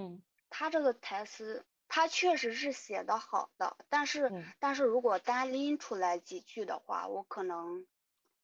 [0.51, 7.87] 他这个台词，他确实是写的好的，但是但是如果单拎出来几句的话，我可能。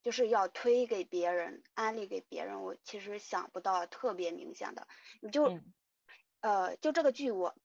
[0.06, 4.88] 就是要推给别人，安利给别人，我其实想不到特别明显的，
[5.20, 5.58] 你就，
[6.42, 7.56] 呃，就这个剧我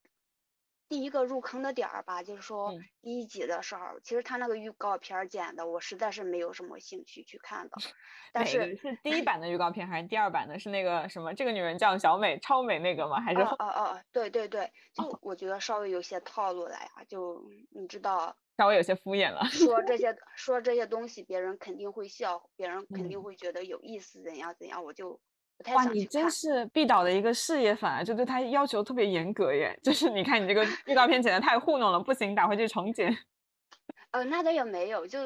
[0.88, 2.72] 第一个入坑的点儿吧，就是说
[3.02, 7.76] 第一集的时候，其实他那个预告片剪的，我实在是没有什么兴趣去看的。
[8.32, 10.58] 但是是第一版的预告片还是第二版的？
[10.58, 13.20] 是那个什么，这个女人叫小美，超美那个吗？
[13.20, 13.40] 还是？
[13.42, 18.34] 哦哦，对对对，就我觉得稍微有些套路了呀，就你知道。
[18.60, 19.42] 稍微有些敷衍了。
[19.48, 25.18] 说这些说这些东西，别人肯定会笑，别人肯定会觉得有意思，怎样怎样，我就
[25.56, 29.74] 不太想哇，你真是毕导的一个事业粉啊，就对他要求特别严格耶。
[29.82, 33.16] 就是你看你这个预告片剪的太糊弄了，不行，打回去重剪。
[34.12, 35.20] 呃，那倒也没有，就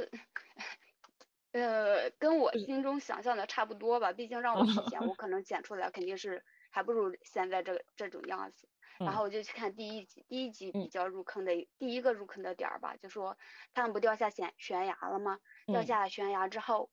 [1.50, 4.12] 呃跟我心中想象的差不多吧。
[4.12, 8.68] 毕竟让我去剪，我 可能剪出来肯定是还不如现在这这种样子。
[8.98, 13.36] 然后我就去看第一集，第一集比较入坑的第一个入坑的点儿吧，就说
[13.72, 15.38] 他们不掉下悬悬崖了吗？
[15.66, 16.90] 掉下悬崖之后，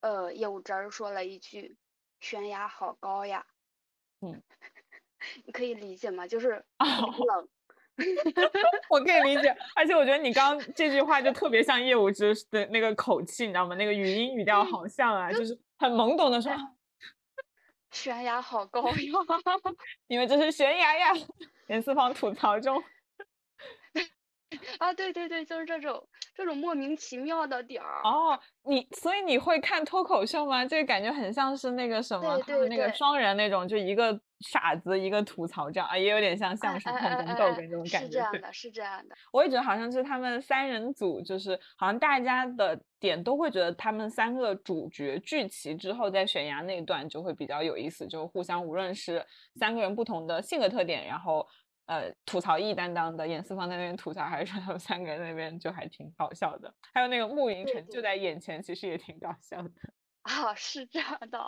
[0.00, 1.76] 呃，业务侄儿说了一句
[2.20, 3.46] ：“悬崖好高呀。”
[4.20, 4.42] 嗯，
[5.44, 6.26] 你可以理解吗？
[6.26, 7.48] 就是冷。
[8.90, 13.76] 我可以理解，而且我觉得你刚这句话就特别像业务之的那个口气，你知道吗？
[13.76, 16.52] 那个语音语调 好像啊，就是很懵懂的说。
[17.94, 18.94] 悬崖好高呀！
[20.08, 21.12] 你们这是悬崖呀！
[21.68, 22.82] 严四方吐槽中。
[24.78, 28.02] 啊，对对对，就是这种这种莫名其妙的点儿。
[28.02, 30.64] 哦，你所以你会看脱口秀吗？
[30.66, 32.36] 这个感觉很像是那个什么，
[32.68, 38.06] 那个双人那种，就一个傻子一个吐槽这样啊，也有点像相声看宫斗那种感觉。
[38.06, 39.16] 是这样的，是这样的。
[39.32, 49.24] 我也觉得好像是他们三人组，就是好像大家的点都会觉得他们三个主角聚齐之后，在悬崖那一段就会比较有意思，就互相无论是
[49.56, 51.46] 三个人不同的性格特点，然后。
[51.86, 56.74] 呃，吐槽一担当的严四方在那边吐槽，还是说他们三个人那边就还挺搞笑的。
[56.94, 59.70] 还有那个慕云晨就在眼前，其实也挺搞笑的。
[60.22, 61.38] 啊，是这样的，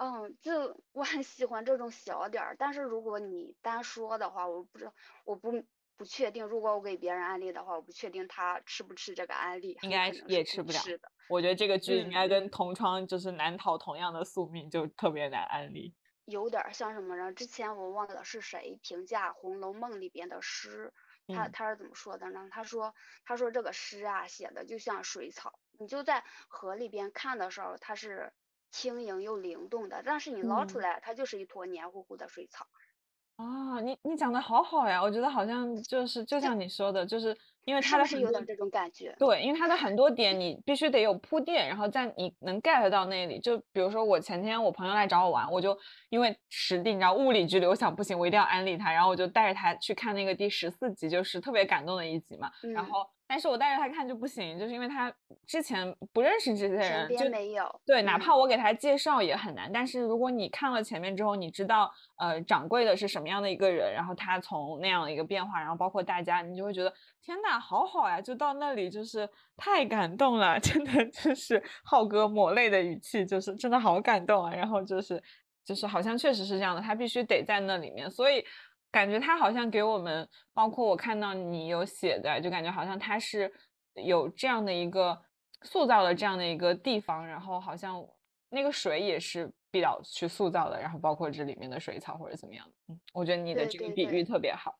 [0.00, 4.94] 嗯，就我很喜欢这种小点儿，但是如果你单说的话，我不知道，
[5.26, 5.52] 我不
[5.98, 6.46] 不确定。
[6.46, 10.80] 如果我给别人安利的话，我不确定他吃不吃这个安利，应该也吃不了。
[10.80, 15.94] 是的我觉得这个剧应该跟同窗就是难逃同样的宿命，就特别难安利。
[16.24, 17.32] 有点像什么呢？
[17.32, 20.92] 之前我忘了是谁评价《红楼梦》里边的诗，
[21.28, 22.48] 他他是怎么说的呢？
[22.50, 28.32] 他说他说这个诗啊写的就像水草，你就在河里边看的时候，它是
[28.70, 32.66] 轻盈又灵动的，但是你捞出来，它就是一坨黏糊糊的水草。
[33.36, 39.16] 啊，你你讲的好好呀，我觉得好像就是就像你说的，就是因为它的是有点这种感觉。
[39.18, 43.40] 对，因为它的很多点你必须得有铺垫，然后在你能 get 到那里。
[43.40, 45.74] 就比如说我前天我朋友来找我玩，我就
[46.10, 53.08] 因为实地你知道物理距离，我想不行，我一定要安利他，然后我就带着他去看那个第十四集，就是特别感动的一集嘛，然后。
[53.30, 55.14] 但是我带着他看就不行，就是因为他
[55.46, 59.70] 之前不认识这些人，就没有对，哪怕我给他介绍也很难。
[59.72, 61.88] 但是如果你看了前面之后，你知道
[62.18, 68.20] 呃掌柜的是什么样的一个人，然后他从那样的一个变化，然后包括大家，你就会觉得天呐，好好呀！
[68.20, 74.52] 就到那里就是太感动了， 真的就是浩哥抹泪的语气，就是真的好感动啊。
[74.52, 75.22] 然后就是
[75.64, 78.44] 就是好像确实是这样的，他必须得在那里面，所以。
[78.90, 83.52] 感觉他好像给我们，包括我看到你有写的，就感觉好像他是
[83.94, 85.16] 有这样的一个
[85.62, 88.04] 塑造了这样的一个地方，然后好像
[88.48, 92.72] 那个水也是比较去塑造的，然后包括这里面的水草或者怎么样的。
[92.88, 94.76] 嗯，我觉得你的这个比喻特别好。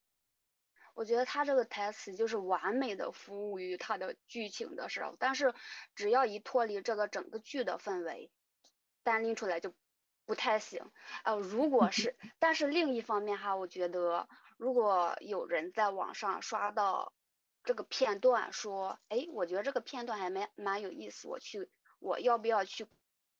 [0.94, 5.54] 我觉得他这个台词就是完美的服务于他的剧情的时候，但是
[5.94, 8.30] 只要一脱离这个整个剧的氛围，
[9.04, 9.72] 单拎出来就。
[10.30, 10.92] 不太行，
[11.24, 17.12] 呃，如果是，但是另一方面哈，我觉得如果有人在网上刷到
[17.64, 22.86] 这个片段，说，哎，我觉得这个片段还蛮蛮有意思，我去，我要不要去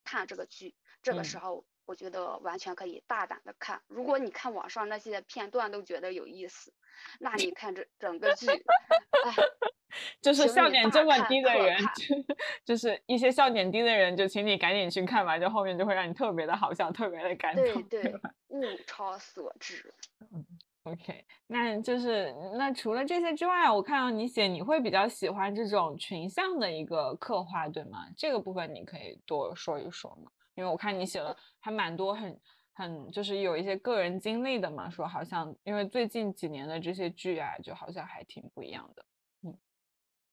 [0.03, 0.75] 看这个剧？
[1.01, 3.83] 这个时候，我觉得完全可以大胆的看。
[3.89, 6.73] 如果你看网上那些片段都觉得有意思，
[7.19, 9.35] 那你看这整个剧，哎。
[10.23, 11.77] 就是笑点这么低的人，
[12.65, 17.83] 就是一些笑点低的人，就请你赶紧去看吧，就后面就会让你特别的好笑，特别的感动。
[17.89, 18.15] 对对，
[18.51, 19.93] 物超所值。
[20.33, 20.47] 嗯
[20.85, 28.07] OK，那就是那除了这些之外，我看到你写你会比较喜欢这种群像的一个刻画，对吗？
[28.17, 30.31] 这个部分你可以多说一说吗？
[30.61, 32.39] 因为我看你写了还蛮多，很
[32.75, 39.07] 很就是有一些个人经历的嘛，说好像因为最近几年的这些剧啊，就好像还挺不一样的。
[39.43, 39.59] 嗯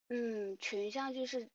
[0.10, 1.50] 嗯，群像剧是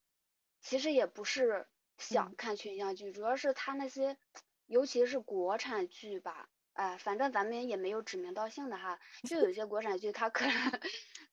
[0.63, 1.67] 其实也不是
[1.99, 4.17] 想看群像剧，主要是他那些
[4.65, 6.49] 尤其是国产剧吧。
[6.73, 8.99] 哎，反正咱们也没有指名道姓的哈，
[9.29, 10.81] 就有些国产剧，它可能，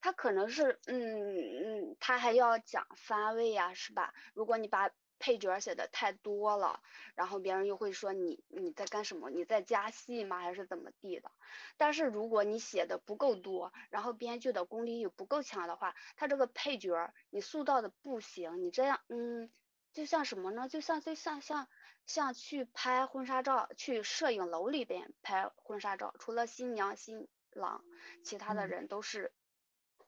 [0.01, 4.13] 它可能是，嗯嗯，它还要讲番位呀，是吧？
[4.33, 4.89] 如果你把
[5.19, 6.81] 配角写的太多了，
[7.13, 9.29] 然后别人又会说你你在干什么？
[9.29, 10.39] 你在加戏吗？
[10.39, 11.29] 还是怎么地的？
[11.77, 19.51] 但是如果你写的不够多，然后编剧的功力又不够强的话，他这个配角你塑造的不行，你这样，嗯，
[19.93, 20.67] 就像什么呢？
[20.67, 21.67] 就像就像像。
[22.05, 27.83] 像去拍婚纱照，去摄影楼里边拍婚纱照，除了新娘新郎，
[28.23, 29.31] 其他的人都是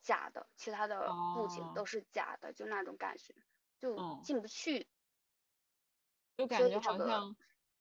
[0.01, 3.35] 假的，其他的布景都是假的，就那种感觉，
[3.77, 4.87] 就进不去，
[6.37, 7.35] 就感觉好像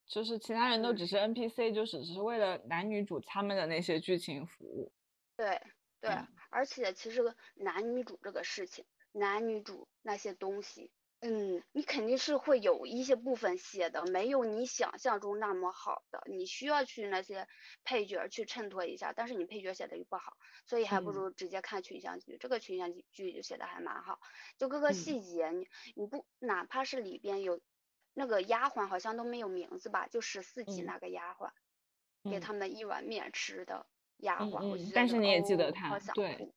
[0.06, 4.92] 就是其他人都只是 NPC，就只是为了男女主他们的那些剧情服务。
[5.36, 5.60] 对
[6.00, 6.10] 对，
[6.50, 7.22] 而且其实
[7.54, 10.90] 男女主这个事情，男女主那些东西。
[11.22, 17.46] 嗯，你肯定是会有一些部分写的没有你想象中那么好的，你需要去那些
[17.84, 22.38] 配角去衬托一下，但是你配角写的又不好，所以还不如直接看群像剧。
[22.40, 24.18] 这个群像剧就写的还蛮好，
[24.56, 27.60] 就各个细节，你你不哪怕是里边有
[28.14, 31.50] 那个丫鬟好像都没有名字吧，就十四集那个丫鬟，
[32.30, 33.86] 给他们一碗面吃的
[34.18, 36.52] 丫鬟，但是你也记得她，对，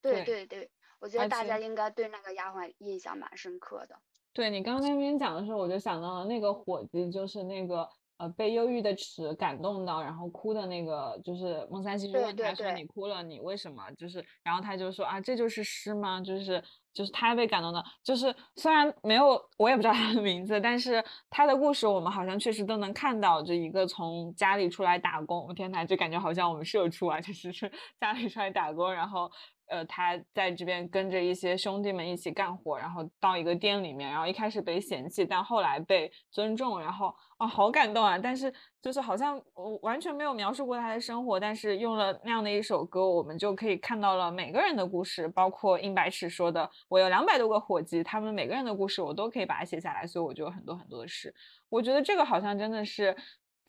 [0.00, 0.70] 对对对。
[1.00, 4.00] 我觉得大家应该对那个丫鬟印象蛮深刻的。
[4.32, 7.90] 对你刚刚那边讲的时候，我就想到了那个伙计，就是那个
[8.22, 16.20] 呃被忧郁的池感动到，然后哭的那个，就是孟三喜就问他说：“你哭了，你为什么？”就是，然后他就说：“啊，这就是诗吗？
[16.20, 16.62] 就是
[16.94, 27.68] 就是他被感动的，就是虽然没有我也不知道他的名字，但是他的故事我们好像确实都能看到，这一个从家里出来打工，我天呐，就感觉好像我们社畜啊，就是是
[28.00, 29.28] 家里出来打工，然后。
[29.72, 38.18] 呃，他在这边跟着一些兄弟们一起干活，然后到一个店里面，然后一开始被嫌弃，但后来被尊重，然后啊，好感动啊！
[38.18, 38.52] 但是
[38.82, 51.34] 就是好像我完全没有描述过他的生活，但是用了那样的一首歌，我们就可以看到了每个人的故事，包括殷白尺说的，我有两百多个伙计，他们每个人的故事我都可以把它写下来，所以我就有很多很多的诗。
[51.70, 53.16] 我觉得这个好像真的是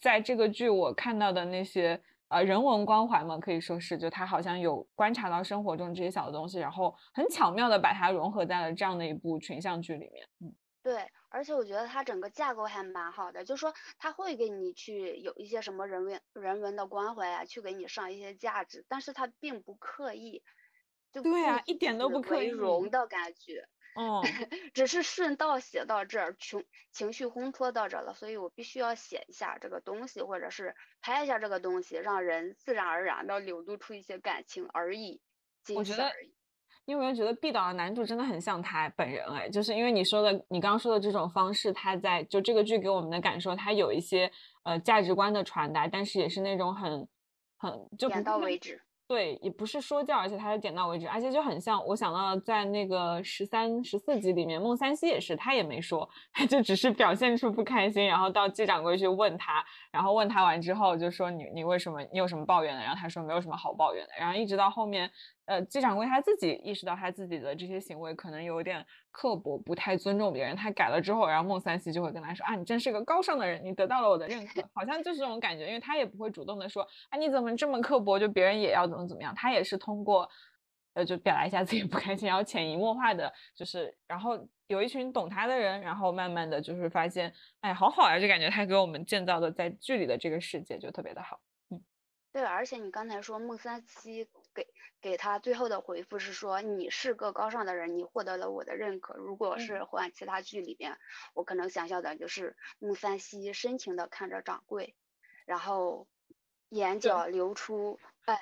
[0.01, 2.01] 在这个剧我看到的那些。
[2.34, 10.28] 呃，人文关怀嘛，可以说是，就他好像有观察到生活中这些小的东西，然后很巧妙的把它融合在了这样的一部群像剧里面。
[10.40, 20.42] 嗯，对，而且我觉得它整个架构还蛮好的，就说他会给你去有一些什么人文人文的关怀啊，去给你上一些价值，但是他并不刻意，
[21.12, 23.70] 就对啊，一点都不刻意融的感觉。
[23.96, 24.22] 哦，
[24.74, 35.22] 只是顺道写到这儿，情情绪烘托到这了，所以我必须要写一下这个东西，或者是拍一下这个东西，让人自然而然的流露出一些感情而已。
[35.76, 36.12] 我觉得，
[36.86, 44.32] 因为我觉得毕导的男主真的很像他本人哎，就是因为你说的，你刚刚说的这种方式，他在就这个剧给我们的感受，他有一些
[44.64, 47.08] 呃价值观的传达，但是也是那种很
[47.58, 48.82] 很就点到为止。
[49.14, 62.82] 对，也不是说教，而且他是点到为止，而且就很像我想到在那个十三、十四集里面，孟三希也是，他也没说， 他就只是表现出不开心，然后到季掌柜去问他，然后问他完之后就说你你为什么你有什么抱怨的？
[62.82, 65.07] 然后他说没有什么好抱怨的，然后一直到后面。
[65.46, 70.56] 呃，季掌柜他自己意识到他自己的这些行为可能有点刻薄，不太尊重别人。
[70.56, 78.18] 他改了之后，然后孟三希就会跟他说：“啊，你真是个高尚的人，你得到了我的认可。”好像就是这种感觉，因为他也不会主动的说：“啊，你怎么这么刻薄？
[78.18, 80.30] 就别人也要怎么怎么样。”他也是通过，
[80.94, 91.41] 呃，就表达一下自己不开心，然后潜移默化的，就是然后有一群懂他的人，然后慢慢的就是发现，哎，好好呀，就感觉他给我们建造的在剧里的这个世界就特别的好。
[91.70, 91.84] 嗯，
[92.32, 94.30] 对，而且你刚才说孟三希。
[94.54, 94.68] 给
[95.01, 99.16] 给他最后的回复是说你是个高尚的人，你获得了我的认可。
[99.16, 100.97] 如果是换其他剧里边，
[101.34, 104.95] 我可能想象的就是穆三西深情的看着掌柜，
[105.45, 106.08] 然后
[106.70, 108.39] 眼角流出哎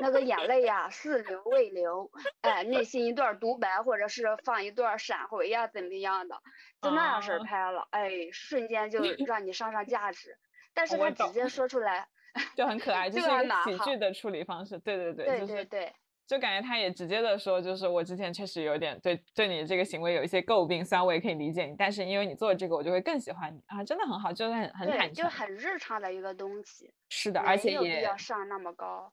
[0.00, 6.40] 那个眼泪呀似流未流，哎内心一段独白或者是放一段闪回呀怎么样的，
[6.80, 10.38] 就那样式儿拍了，哎瞬间就让你上上价值。
[10.72, 12.08] 但是他直接说出来。
[12.56, 14.78] 就很可爱， 就是一个喜剧的处理方式。
[14.78, 15.92] 对对对，对对对，
[16.26, 26.92] 就感觉他也直接的说，就是我之前确实有点对对你这个行为有一些诟病，虽然我也可以理解你，但是因为你做了这个，我就会更喜欢你啊，真的很好，就是很很坦诚，就很日常的一个东西。
[27.08, 29.12] 是的，而且也没有必要上那么高。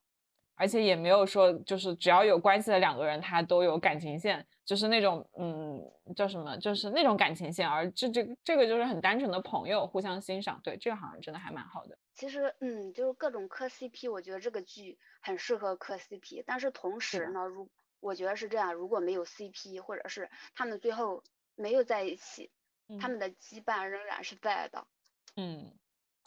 [0.58, 5.82] 而且也没有说就是只要有关系的两个人他都有感情线，就是那种嗯
[6.16, 11.98] 叫什么，就是那种感情线，而这这这个就是很单纯的朋友互相欣赏，对这个好像真的还蛮好的。
[12.16, 21.24] 其实嗯，就是各种磕 CP，我觉得这个剧很适合磕 CP，但是同时呢，如我觉得是这样，如果没有 CP，或者是他们最后
[21.56, 22.52] 没有在一起，
[23.00, 24.88] 他们的羁绊仍然是在的。
[25.36, 25.78] 嗯。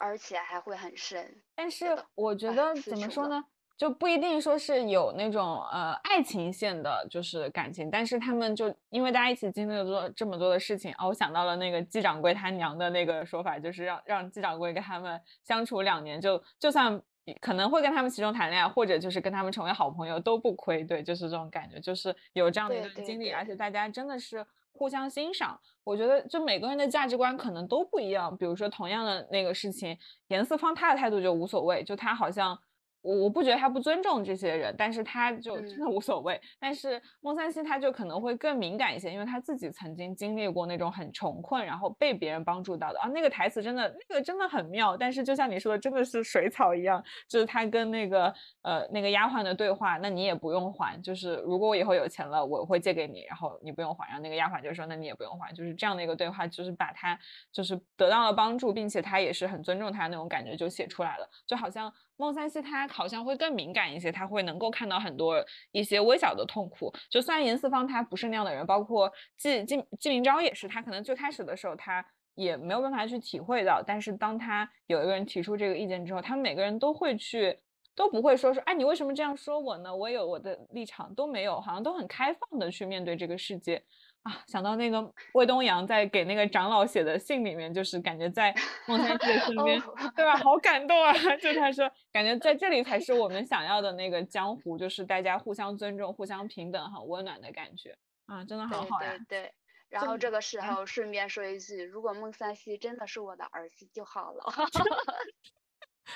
[0.01, 3.45] 而且还会很深，但是我觉得怎么说呢，
[3.79, 17.01] 就不一定说是有那种呃爱情线的，就是感情，但是他们就因为大家一起经历了做这么多的事情啊，我想到了那个季掌柜他娘的那个说法，就是让让季掌柜跟他们相处两年，就就算
[17.41, 24.45] 可能会跟他们其中谈恋爱，或者就是跟他们成为好朋友都不亏，对，就是这种感觉，就是有这样的一段经历，而且大家真的是。
[24.71, 28.37] 互相欣赏，我觉得就每个人的价值观可能都不一样。
[28.37, 29.99] 比如说，同样的那个事情，
[30.29, 32.57] 严四方他的态度就无所谓，就他好像。
[33.01, 36.41] 我我不觉得他不尊重这些人，但是他就真的无所谓。
[36.59, 43.09] 但是孟三希他就可能会更敏感一些，因为他自己曾经经历过那种很穷困，然后被别人帮助到的啊。
[43.09, 54.07] 那个台词真的那个真的很妙，但是就像你说的，真的是水草一样，就是他跟那个呃那个丫鬟的对话，那你也不用还，就是如果我以后有钱了，我会借给你，然后你不用还。
[54.09, 57.19] 然后那个丫鬟就说，那你也不用还，就是这样的一个对话，就是把他
[57.53, 61.93] 就是得到了帮助，并且他也是很尊重他那种感觉就写出来了，就好像。
[62.19, 65.43] 孟三希他好像会更敏感一些，他会能够看到很多
[65.73, 66.93] 一些微小的痛苦。
[67.09, 72.05] 就虽然严四方他不是那样的人，包括季季季明昭也是，他可能最开始的时候他
[72.35, 77.57] 也没有办法去体会到，但是当他有一个人提出这个意见之后，他们每个人都会去，
[77.95, 79.95] 都不会说说，哎，你为什么这样说我呢？
[79.95, 83.83] 我有我的立场，都没有，好像都很开放的去面对这个世界。
[84.25, 88.55] 啊，想到那个魏东阳在给那个长老写的信里面，就是感觉在
[88.87, 89.81] 孟三希的 身边，
[90.15, 90.37] 对吧？
[90.37, 91.13] 好 感动啊！
[91.41, 97.97] 就他说，感觉在这里才是我们想要的那个江湖，就是大家互相尊重、互相平等、很温暖的感觉
[98.27, 99.17] 啊，真的很好呀。
[99.29, 99.53] 对对。
[99.89, 104.45] 然后这个时候顺便说一句，如果孟三西真的是我的儿子就好了。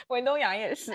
[0.09, 0.93] 魏东阳也是。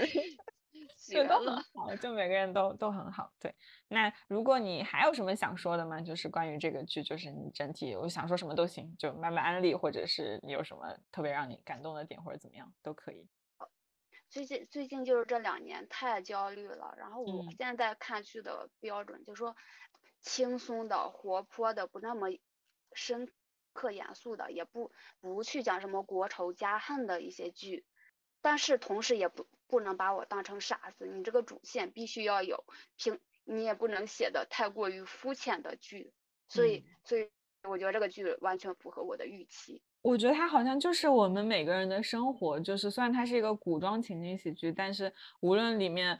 [1.07, 3.31] 就都很好，就每个人都都很好。
[3.39, 3.55] 对，
[3.87, 6.01] 那如果你还有什么想说的吗？
[6.01, 13.27] 就是关于这个剧，就是你整体我想说什么都行，就慢慢安利，或者是你有什么特别让你感动的点，或者怎么样都可以。
[14.29, 19.55] 最近最近就是这两年太焦虑了，然后我现在看剧的标准就是说
[20.21, 22.27] 轻松的、活泼的，不那么
[22.91, 23.31] 深
[23.71, 27.85] 刻严肃的，也不不去讲什么国仇家恨的一些剧。
[28.41, 32.63] 但是同时也不不能把我当成傻子，你这个主线必须要有
[32.95, 36.13] 平，你也不能写的太过于肤浅的剧，
[36.47, 37.29] 所以所以
[37.63, 39.81] 我觉得这个剧完全符合我的预期。
[40.01, 45.11] 我觉得它好像就是我们每个人的生活，就是虽然它是一个古装情景喜剧，但是
[45.41, 46.17] 无论里面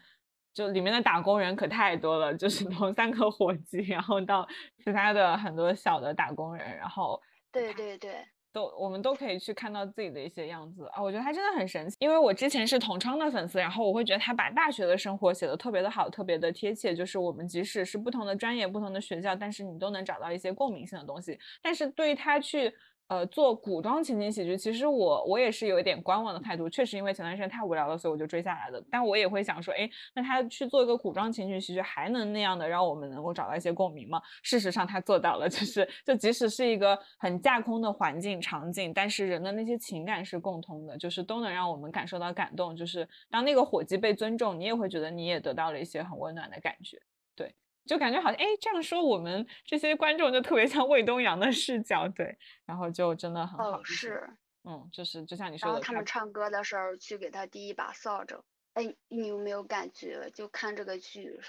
[0.53, 4.45] 就里面的打工人可太多了，就是从三个伙计，然后到
[4.83, 7.21] 其他的很多小的打工人，然后
[7.51, 8.27] 对对对。
[8.57, 11.95] 都我们都可以去看到自己的一些样子啊，我觉得他真的很神奇。
[11.99, 16.95] 因为我之前是同窗的粉丝，然后我会觉得他把大学的生活写的特别的好，特别的贴切。
[16.95, 21.37] 就是我们即使是不同的专业、不同的学校，但是你都能找到一些共鸣性的东西。
[21.61, 22.73] 但是对于他去。
[23.07, 26.69] 呃，做古装情景喜剧，其实我我也是有一点观望的态度。
[26.69, 28.83] 确实，因为前段时间太无聊了，所以我就追下来的。
[28.91, 34.21] 但我也会想说，哎，那他去做一个古装情景喜剧，还能那样的让我们能够找到一些共鸣吗？
[34.43, 42.75] 事实上，他做到了，就是就即使是一个很架空的环境场景，但是人的那些情感是共通的，就是都能让我们感受到感动。
[42.75, 46.97] 就是当那个伙计被尊重，你也会觉得你也得到了一些很温暖的感觉。
[47.35, 47.55] 对。
[47.87, 53.83] 就感觉好像，哎，这样说我们这些观众就特别像魏东阳的视角，对，然后就真的很好。
[53.83, 54.29] 是，
[54.63, 60.29] 嗯，就是就像你说的，他们唱歌的时候去给他递一把扫帚，哎，你有没有感觉？
[60.35, 61.39] 就看这个剧，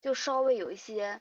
[0.00, 1.20] 就稍微有一些，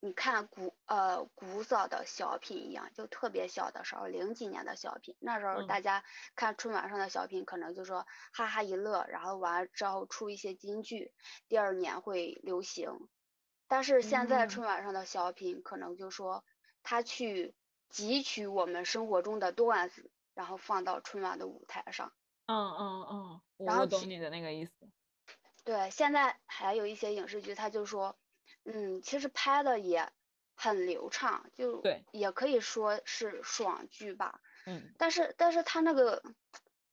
[0.00, 6.02] 你看古呃古早的小品一样，就特别小的时候，零几年的小品，那时候大家
[6.34, 11.12] 看春晚上的小品，可能就说哈哈一乐，然后完了之后出一些金句，
[11.48, 12.90] 第二年会流行。
[13.74, 16.44] 但是现在春晚上的小品可能就说
[16.84, 17.56] 他去
[17.92, 22.12] 汲取我们生活中的段子，然后放到春晚的舞台上。
[22.46, 24.72] 嗯嗯嗯，我懂你的那个意思。
[25.64, 28.16] 对，现在还有一些影视剧，他就说，
[28.62, 30.08] 嗯，其实拍的也
[30.54, 34.40] 很流畅，就对，也可以说是爽剧吧。
[34.66, 34.94] 嗯。
[34.98, 36.22] 但是，但是他那个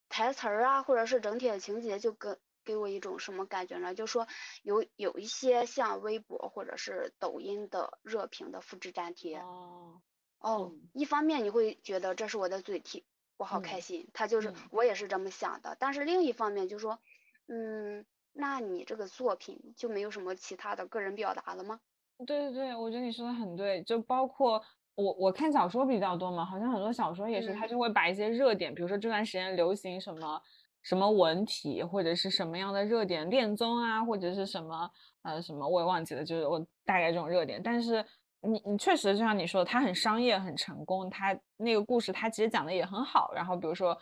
[0.10, 2.40] 台词儿啊，或者是整体的情节，就跟。
[2.64, 3.93] 给我一种什么感觉呢？
[3.93, 4.28] 就说
[4.64, 9.38] 有有一些像微博或者是抖音的热评的复制粘贴。
[9.38, 10.01] 哦。
[10.39, 13.05] 哦，一方面你会觉得这是我的嘴替，
[13.38, 15.78] 我好开心，他就是我也是这么想的。
[15.80, 16.99] 但是另一方面就说，
[17.47, 21.80] 嗯，那你这个作品就没有什么其他的个人表达了吗？
[22.26, 24.59] 对对对，我觉得你说的很对，就包括
[24.95, 30.41] 我我看小说比较多嘛，好像很多小说也是，他就会把一些热点，比如说这段时间流行什么
[30.84, 34.90] 什么文体，或者是什么样的热点恋综啊，或者是什么
[35.24, 38.06] 呃什么我也忘记了，就是我大概这种热点，但是。
[38.44, 41.08] 你你确实就像你说的，它很商业，很成功。
[41.12, 43.32] 它那个故事，它其实讲的也很好。
[43.36, 43.96] 然后比如说，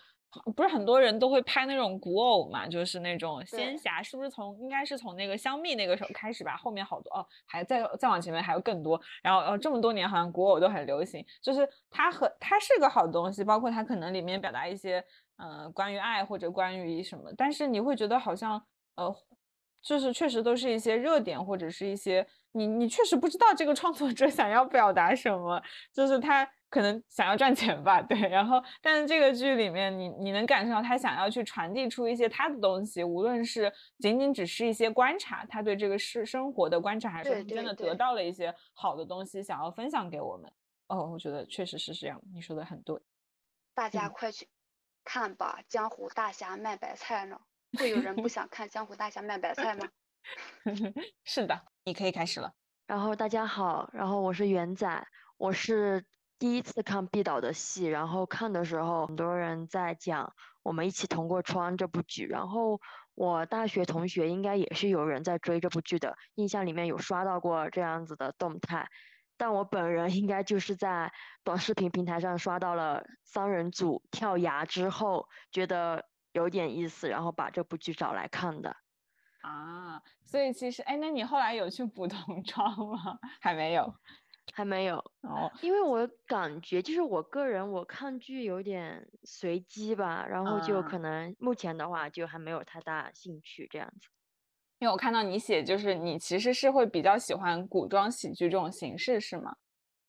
[0.56, 6.56] 不是很多人都会拍那种古偶嘛，就是那种仙侠，是不是从应该是从那个香蜜那个时候开始吧？
[6.56, 8.98] 后面好多哦，还再再往前面还有更多。
[9.22, 15.04] 然后呃，这么多年好像古偶都很流行，就是它和它是个好东西，包括它可能里面表达一些
[15.40, 18.64] 呃关于爱或者关于什么，但是你会觉得好像
[18.96, 19.16] 呃，
[19.82, 22.28] 就是确实都是一些热点或者是一些。
[22.52, 25.62] 你你确实不知道这个创作者 想要表达什么，
[25.94, 28.18] 就是他可能想要赚钱吧，对。
[28.28, 40.52] 然后，但是这个剧里面，你你能感受到他想要去传递出一些他的东西，无论是仅仅只是一些观察，他对这个世生活的观察，还是真的得到了一些好的东西，想要分享给我们。
[40.88, 43.00] 哦，我觉得确实是这样，你说的很对。
[43.76, 44.48] 大家快去
[45.04, 47.39] 看吧，《江湖大侠卖白菜》呢，
[47.78, 49.89] 会有人不 想看《江湖大侠卖白菜》吗？
[51.24, 51.62] 是的。
[51.86, 52.54] 你可以开始了。
[52.86, 56.06] 然后大家好，然后我是元仔，我是
[56.38, 60.26] 第一次看毕导的戏，然后看的时候很多人在讲
[60.64, 62.80] 《我们一起同过窗》这部剧，然后
[63.16, 68.88] 我大学同学应该也是有人在追这部剧的，印象里面有刷到过这样子的动态，
[69.40, 71.10] 但我本人应该就是在
[71.46, 78.76] 短视频平台上刷到了三人组跳崖之后，觉得有点意思，然后把这部剧找来看的。
[79.42, 83.18] 啊，所以其实，哎，那你后来有去补童装吗？
[83.40, 83.96] 还没有，
[84.54, 85.50] 还没有哦。
[85.62, 94.10] 因为我感觉，就是我个人我看剧有点随机吧，然后就可能目前的话就还没有太大兴趣这样子。
[94.80, 99.56] 因为我看到你写，就是你其实是会比较喜欢古装喜剧这种形式，是吗？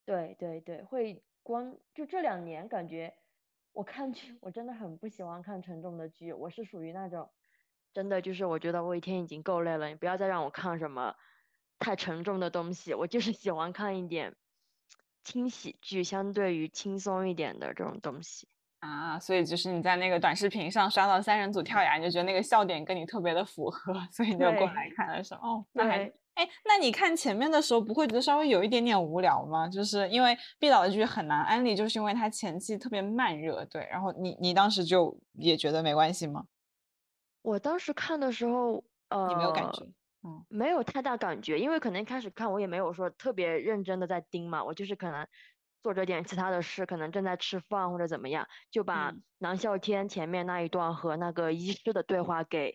[0.06, 3.12] 对对对，会光就这两年感觉
[3.72, 7.28] 我看剧，我真的很不喜欢看沉重的剧，我是属于那种。
[7.92, 11.16] 真的就是，我觉得我一天已经够累了，你不要再让我看什么
[11.80, 12.94] 太沉重的东西。
[12.94, 14.36] 我就是喜欢看一点
[15.24, 18.46] 轻喜剧，相对于轻松一点的这种东西
[18.80, 19.18] 啊。
[19.18, 25.64] 所以就是你在那个短视频上刷到三人组跳崖，你就觉得那个笑点跟你特别的符合，所以你就过来看了，是哦。
[25.72, 29.68] 那还哎，那你看前面的时候不会觉得稍微有一点点无聊吗？
[29.68, 33.86] 就是因为毕导的剧很难安利，就是因为它前期特别慢热，对。
[33.90, 36.44] 然后你你当时就也觉得没关系吗？
[37.42, 39.84] 我当时看的时候，呃，你没有感觉，
[40.22, 45.26] 嗯，没有太大感觉，因为可能一开始看我也没有说特别认真的在盯嘛，我就是可能
[45.82, 52.74] 做着点其他的事，可能正在吃饭或者怎么样，就把南啸天前面那一段和那个医师的对话给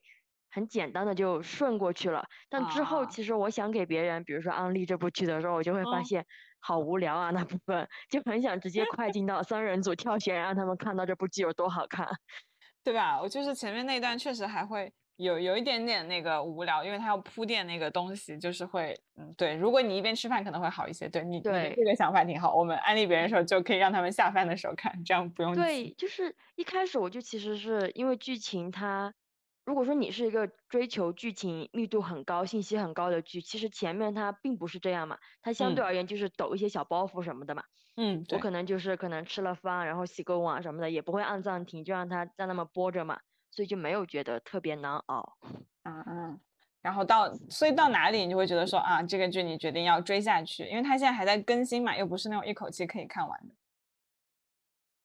[0.50, 2.26] 很简单的就顺过去了。
[2.50, 6.26] 但之后其实我想给别人，比如说安利这部剧的时候，我就会发现
[6.60, 12.08] 好无聊啊那部分，就很想直接快进到三人组跳悬，让他们看到这部剧有多好看。
[12.84, 13.20] 对吧？
[13.22, 19.56] 我就是前面那段确实还会有有一点点那个无聊，因为他要铺垫那个东西，就是会，嗯，对。
[19.56, 21.08] 如果你一边吃饭可能会好一些。
[21.08, 22.54] 对你，对这个想法挺好。
[22.56, 25.54] 我们安利别人的时候就可以让他们下饭的时候看，这样不用。
[25.56, 29.14] 对，就是一开始我就其实是因为剧情它，
[29.64, 37.64] 如果说你是一个追求剧情密度很高、信息很高的剧，其实前面它并不是这样嘛，它相对而言就是抖一些小包袱什么的嘛。
[37.96, 43.20] 嗯，我可能就是可能吃了饭，然后洗个碗什么的，也不会按暂停，就让它在那么播着嘛，
[43.56, 45.38] 所以就没有觉得特别难熬。
[45.84, 46.40] 嗯嗯，
[46.82, 53.56] 然后到所以到哪里你就会觉得说啊，这个剧你决定要追下去，因为它现在还在更新嘛，又不是那种一口气可以看完的。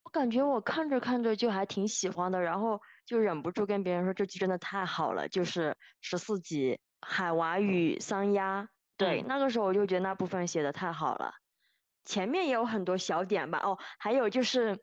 [0.03, 8.62] 我感觉我看着看着就还挺喜欢的，然后就忍不住跟别人说这剧真的太好了，就是十四集《海娃与桑丫》，
[8.96, 11.34] 对，那个时候我就觉得那部分写的太好了。
[12.05, 14.80] 前面也有很多小点吧，哦，还有就是，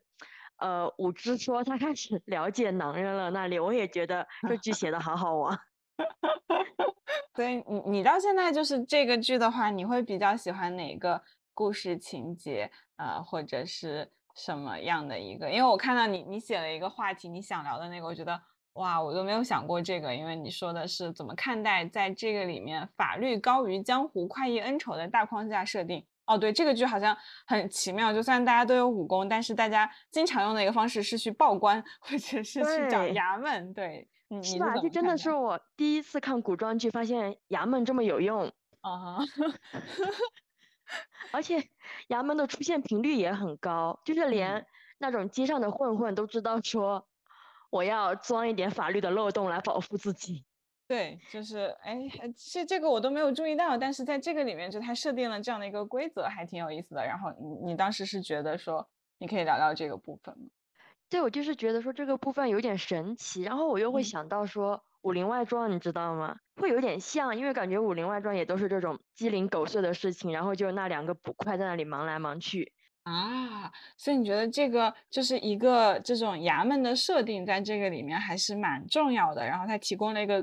[0.58, 5.58] 呃，武之说他开始了解男人了，那里我也觉得这剧写的好好玩。
[7.34, 11.22] 所以你你到现在就是这个剧的话，你会比较喜欢哪个
[11.54, 15.48] 故事情节啊，或者是什么样的一个？
[15.50, 18.40] 因为我看到你你写了一个话题，你想聊的那个，我觉得
[18.74, 26.04] 哇，我都没有想过这个，因为你说的是怎么看待在这个里面法律高于江湖、快意恩仇的大框架设定。
[26.28, 27.16] 哦，对，这个剧好像
[27.46, 28.12] 很奇妙。
[28.12, 33.72] 就虽然大家都有武功，但是大家经常用的一个方式是去报官，或者是去找衙门。
[33.72, 34.06] 对，
[34.42, 34.74] 是吧？
[34.76, 38.52] 这真的是我第一次看古装剧，发现衙门这么有用。
[38.82, 39.18] 啊，
[41.32, 41.70] 而且
[42.08, 44.66] 衙门的出现频率也很高，就是连
[44.98, 47.08] 那种街上的混混都知道说，
[47.70, 50.44] 我要钻一点法律的漏洞来保护自己。
[50.88, 57.04] 对，就是哎，其实这个我都没有注意到，但是在这个里面，就他设定了这样的一个规则，还挺有意思的。
[57.04, 60.46] 然后你你当时是觉得说，你可以聊聊这个部分吗？
[61.10, 66.36] 对，我就是觉得说这个部分有点神奇，然后我又会想到说《武林外传》，你知道吗？
[66.56, 72.72] 会有点像，因为感觉《武林外传》也都是这种鸡零狗碎的事情，然后就那两个捕快在那里忙来忙去。
[73.02, 79.44] 啊，所以你觉得这个就是一个这种衙门的设定，在这个里面还是蛮重要的。
[79.44, 80.42] 然后它提供了一个。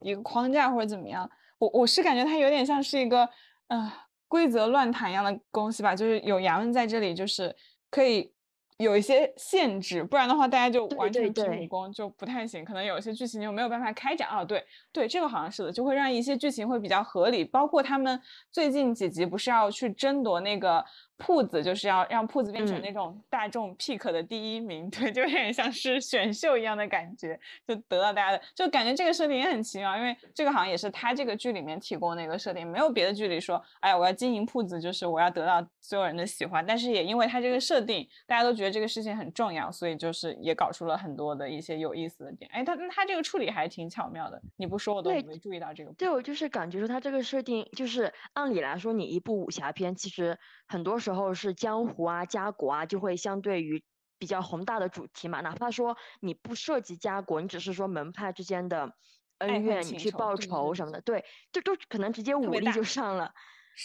[0.00, 1.28] 一个框架或者怎么样，
[1.58, 3.28] 我我是感觉它有点像是一个
[3.68, 3.92] 呃
[4.28, 7.54] 规则乱谈一样的东西吧，就是有衙门在这里，就是
[7.90, 8.32] 可以
[8.78, 14.44] 有一些限制，不然的话大家就完全拼武功就不太行，可能有一些剧情就没有办法开展啊。
[14.44, 18.20] 对对，这个好像是的，就会让一些剧情会比较合理，包括他们
[18.50, 20.84] 最近几集不是要去争夺那个。
[21.18, 45.92] 铺子就是要让铺子变成那种大众 pick 的第一名， 对，就有点像是选秀一样的感觉，就得到大家的，就感觉这个设定也很奇妙，因为这个好像也是他这个剧里面提供的一个设定，没有别的剧里说，哎，我要经营铺子，就是我要得到所有人的喜欢，但是也因为他这个设定，大家都觉得这个事情很重要，所以就是也搞出了很多的一些有意思的点，哎，他他这个处理还挺巧妙的，你不说我都没注意到这个。
[45.94, 50.36] 对，我就是感觉说他这个设定，就是按理来说，你一部武侠片其实。
[50.68, 53.84] 很多时候是江湖啊、家国啊，就会相对于
[54.18, 55.40] 比较宏大的主题嘛。
[55.40, 58.92] 哪怕说你不涉及家国，你只是说门派之间的
[59.38, 63.32] 恩怨，你去报仇什么的，对，这都可能直接武力就上了。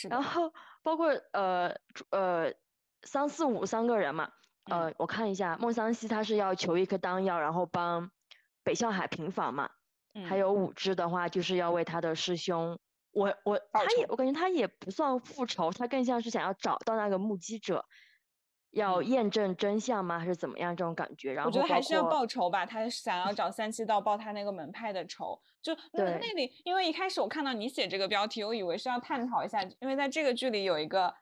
[0.10, 0.52] 然后
[0.82, 1.76] 包括呃
[2.10, 2.52] 呃
[3.04, 4.32] 三四五三个人嘛，
[4.66, 8.10] 呃，我看一下，孟桑西他是要求一颗丹药，然后帮
[8.64, 9.70] 北向海平反嘛。
[10.28, 12.80] 还有武之的话，就是要为他的师兄。
[13.12, 17.86] 我我他也我感觉他也不算复仇，他更像是想要找到那个目击者，
[18.72, 20.20] 要验证真相吗？
[20.20, 21.34] 还是怎么样这种感觉？
[21.34, 25.40] 然后我觉得还是要报仇吧，他想要找三七道报他那个门派的仇。
[25.62, 31.14] 就那那里，因为一开始我看到你写这个标题，我以为是要探讨一下，因为在这个剧里有一个。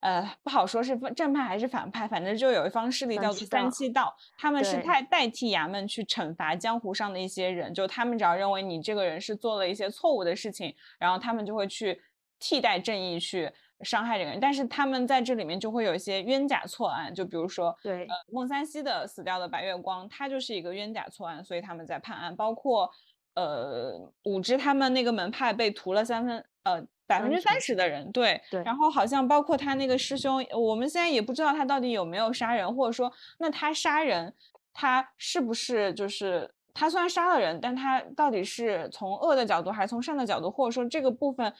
[0.00, 3.90] 呃，不好说是正派还是反派，反正就有一方势力叫做三七。
[3.90, 12.00] 道，他们是代代替衙门去惩罚江湖上的一些人，就他们只要认为你这个人是做了一些错误的事情，然后他们就会去
[12.38, 22.88] 替代正义去伤害这个人，但是他们在这里面就会有一些冤假错案，就比如说，对，呃，孟三熙的死掉的白月光，他就是一个冤假错案，所以他们在判案，包括
[23.34, 26.86] 呃，武之他们那个门派被屠了三分，呃。
[27.08, 34.32] 百分之三十的人，对，对，然后好像包括他那个师兄，我们现在也不知道他到底有没有杀人，或者说，那他杀人，
[34.74, 41.52] 他是不是就是他虽然杀了人，但他到底是从恶的角度还是从善的角度，或者说这个部分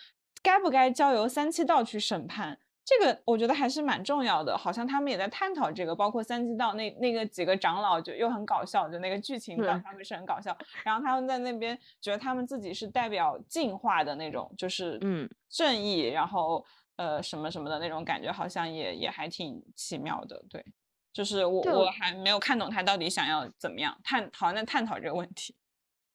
[0.42, 2.58] 该不该交由三七道去审判？
[2.88, 10.56] 这个我觉得还是蛮重要的，好像他们也在探讨这个，包括三季道那那个几个长老就又很搞笑，就那个剧情到他们是很搞笑。
[10.84, 16.64] 然后他们在那边觉得他们自己是代表进化的那种，就是嗯正义，然后
[16.96, 20.42] 呃什么什么的那种感觉，好像也也还挺奇妙的。
[20.48, 20.64] 对，
[21.12, 25.54] 就是我我还没有看懂他到底想要怎么样探，好像在探讨这个问题。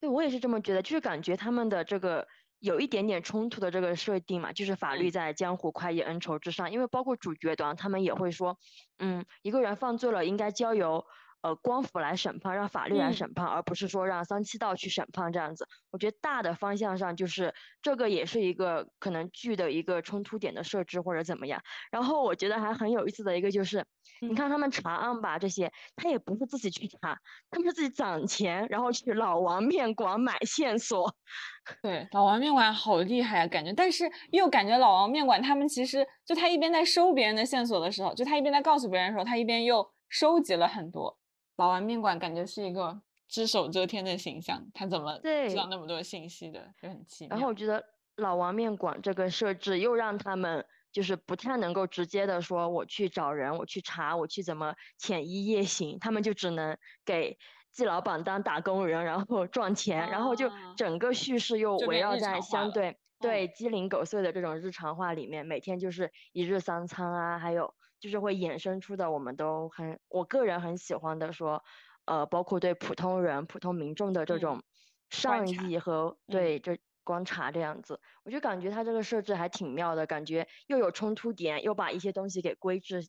[0.00, 2.26] 对我也是这么觉得，就是感觉他们的这个。
[2.64, 8.56] 有一点点冲突的这个设定嘛，就是法律在江湖快意恩仇之上，因为包括主角端他们也会说，
[8.98, 11.04] 嗯，一个人犯罪了应该交由
[11.44, 15.68] 呃光伏来审判，让法律来审判，而不是说让三七道去审判这样子。
[15.90, 21.60] 我觉得大的方向上就是这个也是一个可能剧的一个冲突点的设置或者怎么样。
[21.90, 23.84] 然后我觉得还很有意思的一个就是，
[24.22, 27.20] 你看他们查案吧，这些他也不是自己去查，
[27.50, 31.14] 他们是自己攒钱，然后去老王面馆买线索。
[31.82, 41.18] 对，老王面馆好厉害啊，感觉，但是又感觉老王面馆他们其实就他一边在收别人的线索的时候，就他一边在告诉别人的时候，他一边又收集了很多。
[41.56, 47.36] 老王面馆感觉是一个只手遮天的形象，他怎么知道那么多信息的，就很奇妙。
[47.36, 47.84] 然后我觉得
[48.16, 57.38] 老王面馆这个设置又让他们就是不太能够直接的说我去找人，我去查，我去怎么潜移夜行，他们就只能给。
[57.74, 67.74] 季老板当打工人，然后赚钱，然后就整个叙事又围绕在相对对鸡零狗碎的这种日常化里面，每天就是一日三餐啊，还有
[68.04, 71.64] 就是会衍生出的，我们都很我个人很喜欢的说，
[72.04, 74.62] 呃，包括对普通人、普通民众的这种
[75.08, 83.08] 善意和对这观察这样子，我就感觉他这个设置还挺妙的，感觉又有冲突点，又把一些东西给规制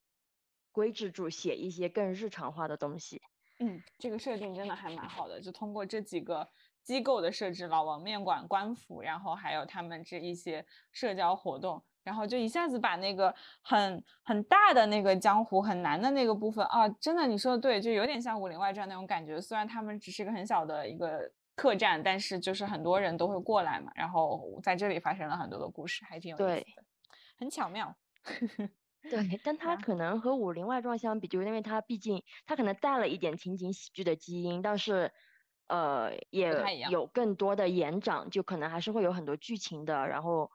[0.72, 3.22] 规制住，写一些更日常化的东西。
[3.60, 6.48] 嗯，这个设定真的还蛮好的，就通过这几个
[6.84, 19.42] 机构的设置，老王面馆、官府，然后还有他们这一些社交活动，然后就一下子把那个很很大的那个江湖很难的那个部分啊，真的你说的对，就有点像《武林外传》那种感觉。
[19.42, 26.84] 虽然他们只是一个很小的一个客栈，但是就是很多人都会过来嘛，然后在这里发生了很多的故事，还挺有意思的，
[27.40, 27.96] 很巧妙。
[29.10, 35.12] 对，但它可能和《武林外传》相比，就是因为它毕竟它可能带了一点情景喜剧的基因，但是
[35.68, 36.52] 呃也
[36.90, 40.50] 有更多的延展，就可能还是会有很多剧情的，然后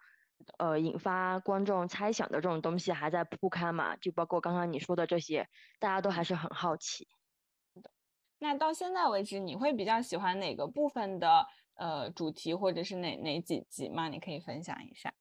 [0.58, 7.08] 呃引发观众猜想的这种东西还在铺开嘛，就包括刚刚你说的这些，大家都还是很好奇。
[8.38, 14.08] 那到现在为止，你会比较喜欢哪个部分的呃主题，或者是哪哪几集吗？
[14.08, 15.12] 你可以分享一下。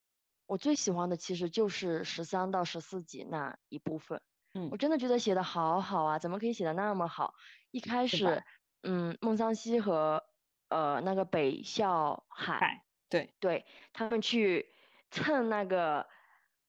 [0.45, 4.21] 我最喜欢的其实就是十三到十四集那一部分，
[4.53, 7.33] 嗯，我真的觉得写的好好啊，怎么可以写的那么好？
[7.71, 8.43] 一开始，
[8.83, 10.23] 嗯，孟桑希和
[10.69, 14.71] 呃那个北笑海，对对，他们去
[15.11, 16.05] 蹭那个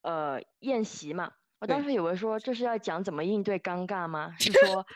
[0.02, 4.34] 呃宴席嘛，我当时以为说这是要讲怎么应对尴尬吗？
[4.38, 4.86] 是 说，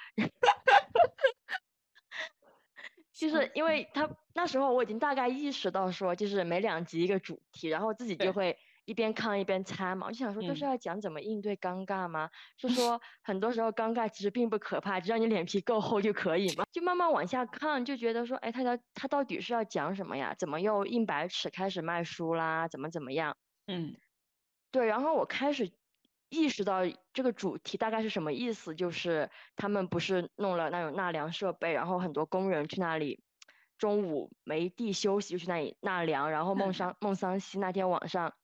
[3.12, 8.59] 就是因为他那时候我已经大概意识到说，就是每两集一个主题，然后自己就会。
[8.85, 12.28] 一边看一边猜嘛，我就想说这是要讲怎么应对尴尬吗？
[12.59, 16.64] 是 说很多时候尴尬其实并不可怕，只要你脸皮够厚就可以嘛。
[16.72, 20.35] 就慢慢往下看，就觉得说，哎，他他他到底是要讲什么呀？
[20.39, 22.68] 怎么又硬白尺开始卖书啦？
[22.68, 23.37] 怎么怎么样？
[23.66, 23.97] 嗯，
[24.70, 24.87] 对。
[24.87, 25.72] 然后我开始
[26.28, 26.80] 意识到
[27.14, 33.22] 这个主题大概是什么意思，就是他们不是弄了那种纳凉设备，然后很多工人去那里
[33.78, 38.35] 中午没地休息就去那里纳凉，然后孟 桑孟桑西那天晚上。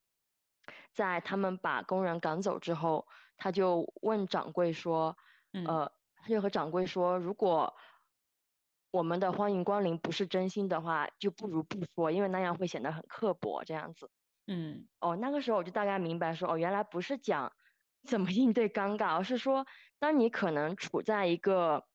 [0.92, 5.16] 在他们把工人赶走之后，他就问掌柜说
[5.64, 7.74] ：“呃，他就和掌柜说，如果
[8.90, 13.62] 我们的欢迎光临不是真心的话，就不如不说，因为那样会显得很刻薄。
[13.64, 14.10] 这样子。”
[14.46, 17.52] 嗯，哦，那个时候我就大概明白说，哦，原来不是讲
[18.06, 19.66] 怎么应对尴尬，而是说，
[19.98, 21.86] 当你可能处在一个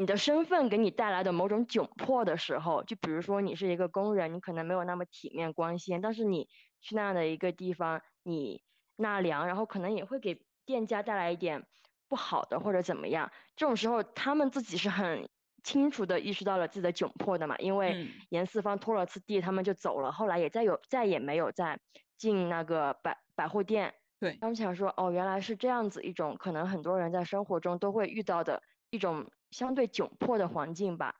[0.00, 6.48] 你的身份给你带来的某种窘迫的时候，就比如说你是一个工人，你可能没有那么体面光鲜，但是你
[6.80, 8.00] 去那样的一个地方。
[8.22, 8.62] 你
[8.96, 11.66] 纳凉，然后可能也会给店家带来一点
[12.06, 13.32] 不好的或者怎么样。
[13.56, 15.26] 这种时候，他们自己是很
[15.62, 17.56] 清楚的意识到了自己的窘迫的嘛。
[17.58, 21.80] 因为严四方拖了次地，他们就走了，后来也再有再也没有再
[22.18, 23.94] 进那个百百货店。
[24.20, 31.16] 对，他们想说，哦，原来是这样子一种可能很多人在生活中都会遇到的一种相对窘迫的环境吧。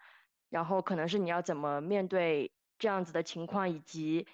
[0.48, 4.26] 然后可能是你要怎么面对这样子的情况，以及。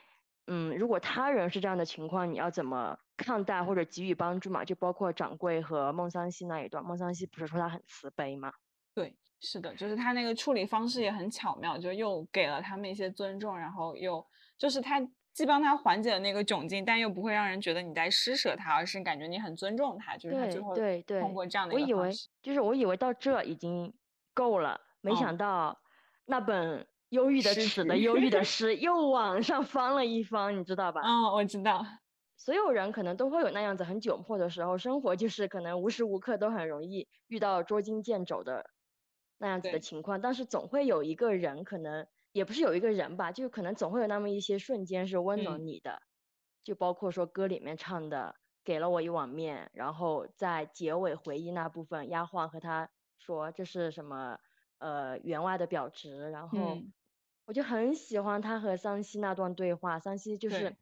[0.48, 4.64] 嗯，如果他人是这样的情况，你要怎么看待或者给予帮助嘛？
[4.64, 8.52] 就包括掌柜和孟桑西那一段，孟桑西不是说他很慈悲吗？
[8.94, 14.24] 对，是的，就是他那个处理方式也很巧妙，就又给了他们一些尊重，然后又
[14.56, 15.00] 就是他
[15.36, 20.74] 既帮他缓解了那个窘境，但又不会让人觉得你在施舍他，而是感觉你很尊重他，就是他最后
[21.20, 22.10] 通过这样的一个我以为
[22.40, 23.92] 就是我以为到这已经
[24.32, 25.78] 够了，没想到
[26.24, 26.86] 那本。
[27.10, 31.02] 忧郁的尺的忧郁的诗又往上翻了一翻，你知道吧？
[31.04, 31.86] 嗯，我知道。
[32.36, 38.70] 所有人可能都会有那样子很窘迫的时候，生活就是可能无时无刻都很容易遇到捉襟见肘的
[39.38, 46.02] 那样子的情况，但是总会有一个人，可能也不是有一个人吧，就可能总会有那么一些瞬间是温暖你的，
[46.62, 54.38] 就包括说歌里面唱的“给了我一碗面”，然后在结尾回忆那部分，丫鬟和他说这是什么？
[54.78, 56.76] 呃，员外的表侄，然后
[57.46, 59.98] 我就很喜欢他和桑西那段对话。
[59.98, 60.76] 桑西就是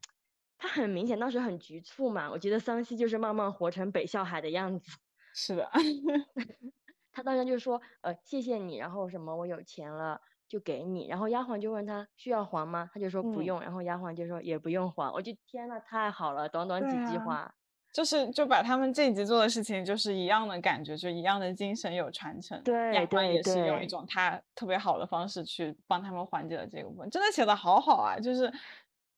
[0.59, 4.91] 他很明显当时很局促嘛，我觉得桑西就是慢慢活成北笑海的样子。
[5.33, 5.71] 是的，
[7.13, 10.21] 他当时就说呃谢谢你，然后什么我有钱了
[10.55, 12.89] 就给你，然后丫鬟就问他需要还吗？
[12.95, 15.13] 他就说不用，然后丫鬟就说也不用还。
[15.13, 17.53] 我就天呐，太好了，短短几句话。
[17.93, 22.63] 就是就把他们这一集做的事情就是一样的感觉，就一样的精神有传承。
[22.63, 28.17] 对，丫鬟也是用一种他特别好的方式去帮他们缓解了这个部分，真的写的好好啊！
[28.21, 28.53] 就是，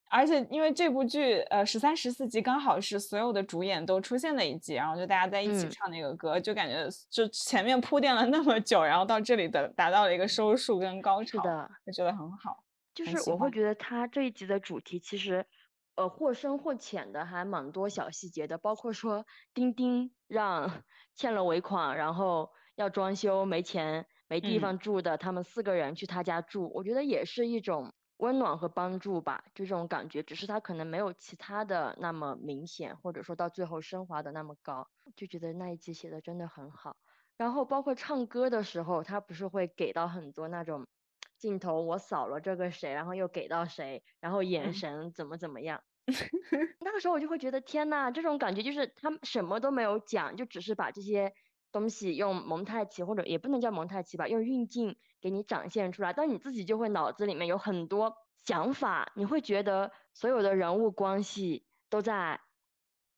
[0.09, 11.43] 而且因为这部剧呃十三十四集刚好是所有的主演都出现的一集，然后就大家在一起唱那个歌，就感觉就前面铺垫了那么久，然后到这里的达到了一个收束跟高潮，
[11.85, 12.63] 我觉得很好。
[12.95, 15.47] 就是我会觉得他这一集的主题其实。
[15.97, 20.85] 呃，或深或浅的还蛮多小细节的，包括说丁丁让
[21.15, 36.97] 欠了尾款，然后要装修没钱没地方住的，他们四个人去他家住，我觉得也是一种温暖和帮助吧，就这种感觉，只是他可能没有其他的那么明显，或者说到最后升华的那么高，就觉得那一集写的真的很好。
[37.37, 40.87] 然后包括唱歌的时候，他不是会给到很多那种。
[41.39, 45.83] 镜头我扫了这个谁，然后又给到谁，然后眼神怎么怎么样？
[46.81, 51.35] 那个时候我就会觉得天呐，这种感觉就是他什么都没有讲，就只是把这些
[51.79, 58.15] 东西用蒙太奇或者也不能叫蒙太奇吧，用运镜给你展现出来，但你自己就会脑子里面有很多
[58.47, 62.41] 想法，你会觉得所有的人物关系都在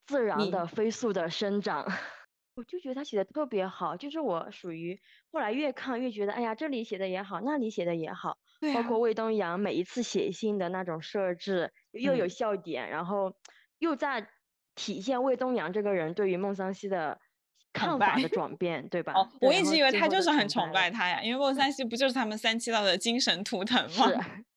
[0.07, 1.87] 自然的飞速的生长。
[2.57, 5.01] 我就觉得他写的特别好，就是我属于
[5.31, 8.39] 后来越看越觉得，哎呀，这里写的也好，那里写的也好，
[8.75, 13.35] 包括魏东阳每一次写信的那种设置，又有笑点，然后
[13.79, 14.29] 又在
[14.75, 17.21] 体现魏东阳这个人对于孟桑希的
[17.73, 19.13] 看法的转变，对吧？
[19.15, 24.07] 哦，我一直以为他就是很崇拜他呀，因为孟三希不就是他们三七道的精神图腾吗？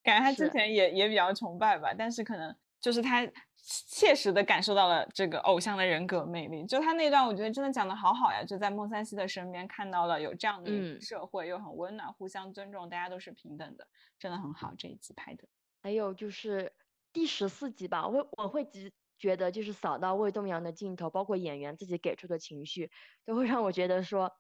[0.04, 3.28] 感觉他之前也也比较崇拜吧，但是可能就是他。
[3.64, 8.44] 切实的感受到了这个偶像的人格魅力，就他那段，我觉得真的讲的好好呀。
[8.44, 13.88] 就在孟三希的身边看到了有这样的社会，又很温暖，互相尊重，大家都是平等的，
[14.18, 14.74] 真的很好。
[14.76, 15.48] 这一集拍的，
[15.84, 16.74] 还有就是
[17.14, 18.92] 第十四集吧，我我会觉
[19.22, 22.90] 觉得就是扫到魏东阳的镜头，包括演员自己给出的情绪，
[23.24, 24.34] 都会让我觉得说，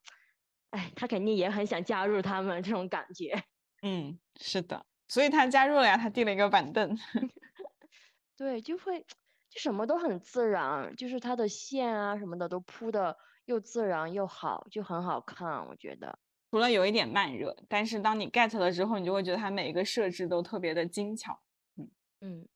[0.71, 3.43] 哎，他肯定也很想加入他们这种感觉。
[3.83, 6.97] 嗯，是的，所以他加入了呀，他递了一个板凳。
[8.35, 9.01] 对，就会
[9.49, 13.15] 就什么都很自然，就是他的线啊什么的都铺的
[13.45, 15.67] 又自然又好，就很好看。
[15.67, 16.17] 我觉得
[16.49, 21.39] 除了有一点慢热，但是当你 get 了之后，你就会觉得它每一个设置都特别的精巧。
[21.77, 22.47] 嗯嗯，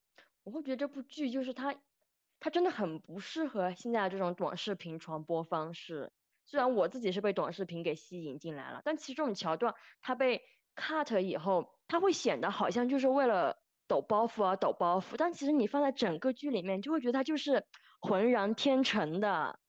[0.44, 1.74] 我会觉得这部剧就是它，
[2.46, 6.12] 它真的很不适合现在这种短视频传播方式。
[6.46, 9.74] 虽然我自己是被短视频给吸引进来了，但其实这种桥段
[10.04, 10.44] 它被
[10.76, 13.58] cut 以后，它会显得好像就是为了。
[13.88, 17.68] 抖包袱啊，抖包袱，但其实你放在整个剧里面，就会觉得它就是
[18.00, 19.60] 浑然天成的。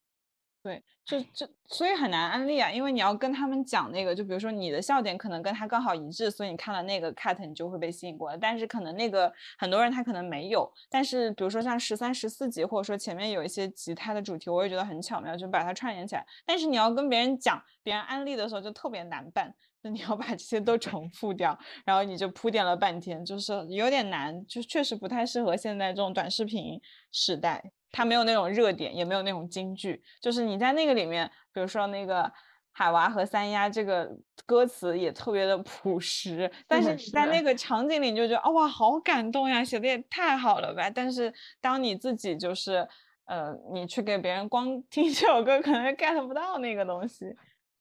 [0.66, 8.36] 对，就就所以很难安利啊，因为你要跟他们讲那个，就比如说你的笑点可能跟他刚好一致，所以你看了那个 cut，你就会被吸引过来。
[8.36, 10.68] 但是可能那个很多人他可能没有。
[10.90, 16.26] 但是比如说像十三、十四集，或者说前面有一些集它的主题，我也觉得很巧妙，就把它串联起来。
[16.44, 19.54] 但是你要跟别人讲，别人安利的时候就特别难办。
[19.82, 26.80] 你要把这些都重复掉，然后你就铺垫了半天，就是有点难，就确实不太适合现在这种短视频
[27.12, 27.70] 时代。
[27.92, 32.30] 它没有那种热点，也没有那种金句，就是你在那个里面，比如说那个
[32.72, 34.10] 海娃和三丫，这个
[34.44, 40.90] 歌词也特别的朴实，但是你在那个场景里你就觉得，哇，好感动呀，写的也太好了吧。
[40.90, 42.86] 但是当你自己就是，
[43.24, 47.34] 呃，你去给别人光听这首歌，可能 get 不到那个东西，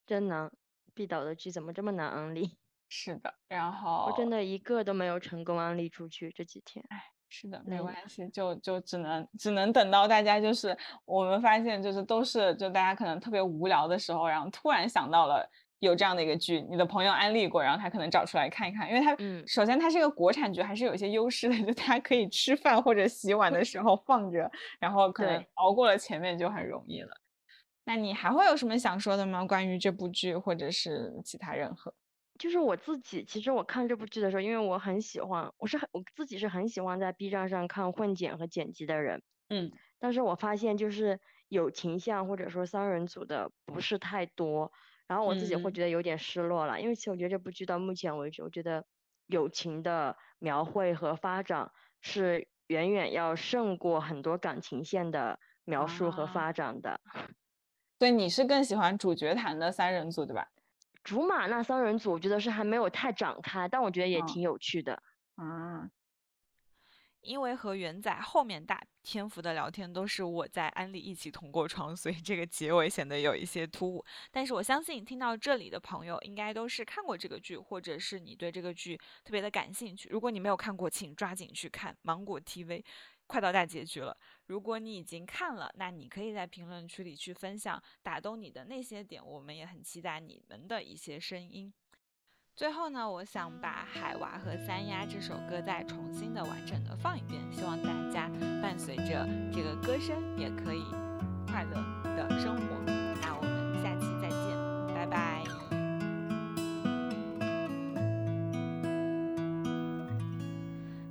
[0.05, 0.49] 真难。
[0.93, 2.57] 毕导的剧怎么这么难安利？
[2.87, 6.31] 是的，然后我真的一个都没有成功安利出去。
[6.31, 15.45] 这几天，哎，是的，没关系，就就只能只能等到大家就是我们发现就是都是就大家可能特别无聊的时候，然后突然想到了
[15.79, 24.49] 有这样的一个剧，你的朋友安利过，然后他可能找出来看一看，因为他嗯，首先它是一个国产剧，还是有一些优势的，就大家可以吃饭或者洗碗的时候放着，
[24.79, 27.09] 然后可能熬过了前面就很容易了。
[27.83, 29.45] 那你还会有什么想说的吗？
[29.45, 31.93] 关于这部剧，或者是其他任何？
[32.39, 44.71] 就是我自己，其实我看这部剧的时候，因为我很喜欢，我是很我自己是很喜欢在 B 站上看混剪和剪辑的人，嗯，但是我发现就是友情向或者说三人组的不是太多，
[45.07, 48.85] 然后我自己会觉得有点失落了，因为其实我觉得这部剧到目前为止，我觉得
[49.27, 51.71] 友情的描绘和发展
[52.01, 56.99] 是远远要胜过很多感情线的描述和发展的。
[57.97, 60.49] 对，你是更喜欢主角团的三人组对吧？
[61.05, 65.01] 竹马那三人组，我觉得是还没有太展开，但我觉得也挺有趣的。
[65.37, 65.89] 嗯，
[67.21, 74.03] 因为和元仔后面大篇幅的聊天都是我在安利一起同过窗，所以这个结尾显得有一些突兀。
[74.31, 80.09] 但是我相信听到这里的朋友应该都是看过这个剧，或者是你对这个剧特别的感兴趣。
[80.09, 82.83] 如果你没有看过，请抓紧去看芒果 TV，
[83.27, 84.17] 快到大结局了。
[84.47, 91.73] 如果你已经看了，那你可以在评论区里去分享打动你的那些点，我们也很期待你们的一些声音。
[92.55, 98.29] 最后呢，我想把《海娃和三丫》这首歌再重新的完整的放一遍，希望大家
[98.61, 100.85] 伴随着这个歌声也可以
[101.47, 101.71] 快乐
[102.15, 102.81] 的生活。
[103.21, 104.55] 那我们下期再见，
[104.93, 105.43] 拜拜。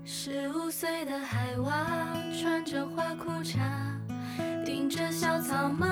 [0.06, 2.03] 十五岁的海娃。
[2.74, 3.60] 着花裤衩，
[4.64, 5.86] 顶着小草帽，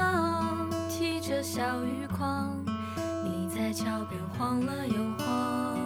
[0.90, 2.56] 提着小鱼筐，
[3.22, 5.78] 你在桥边晃了又晃，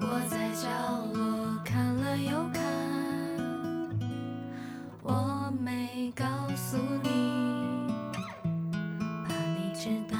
[0.00, 0.70] 我在角
[1.12, 2.64] 落看了又看，
[5.02, 6.24] 我没告
[6.56, 7.92] 诉你，
[9.26, 10.16] 怕你知道。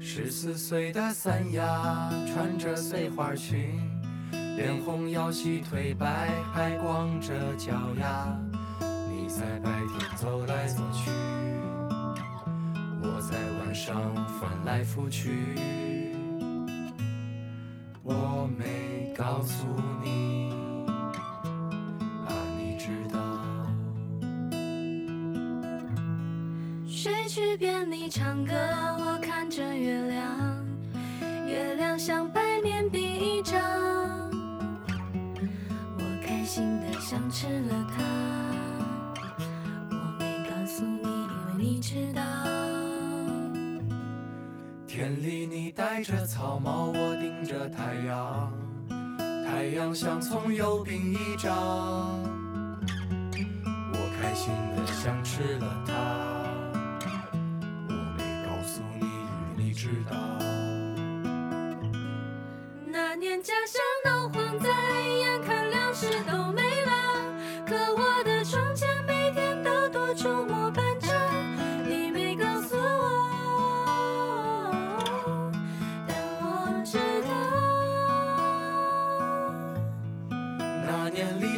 [0.00, 3.78] 十四岁的三丫，穿着碎花裙。
[4.56, 8.26] 脸红腰细腿白，还光着脚丫。
[9.10, 11.10] 你在白天走来走去，
[13.02, 14.02] 我在晚上
[14.40, 15.54] 翻来覆去。
[18.02, 19.66] 我没告诉
[20.02, 20.50] 你，
[22.26, 23.20] 怕你知道。
[26.86, 30.66] 谁去边你唱歌，我看着月亮，
[31.46, 32.25] 月亮像
[37.16, 38.04] 想吃了它，
[39.90, 42.20] 我没告诉你，因为你知道。
[44.86, 48.52] 田里你戴着草帽，我盯着太阳，
[49.46, 51.54] 太阳像葱油饼一张，
[53.92, 55.94] 我开心的想吃了它，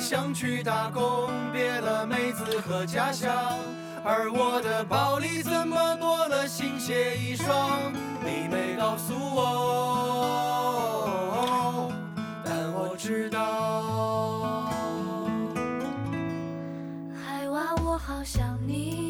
[0.09, 3.31] 想去打工，别了妹子和家乡，
[4.03, 7.93] 而我的包里怎么多了新鞋一双？
[8.25, 9.53] 你没告诉我，
[12.43, 14.73] 但我知道。
[17.23, 19.08] 海娃，我好想你。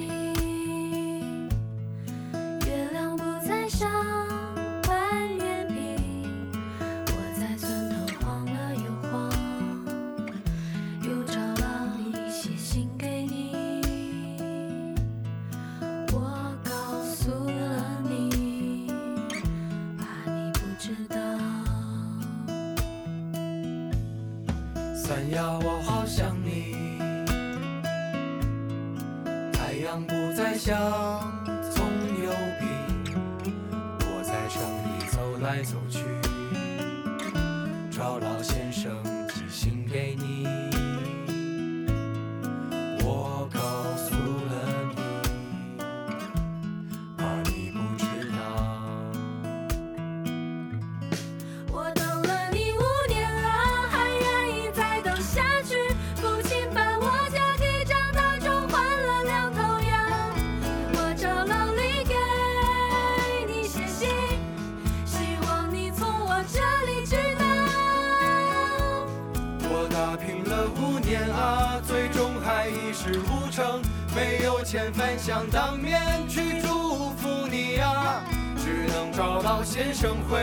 [74.19, 78.25] 没有钱反想当面去祝福你啊、
[78.57, 80.41] 只能找到先生回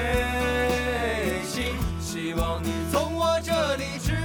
[1.43, 4.24] 信，希望你从我这里知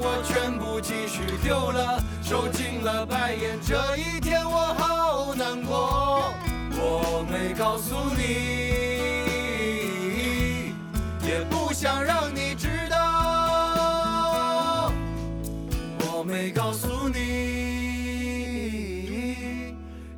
[0.00, 6.32] 我全部积蓄丢了，受尽了白眼，这一天我好难过。
[6.76, 8.24] 我没告诉你，
[11.26, 14.92] 也不想让你知道。
[16.00, 17.18] 我没告诉你，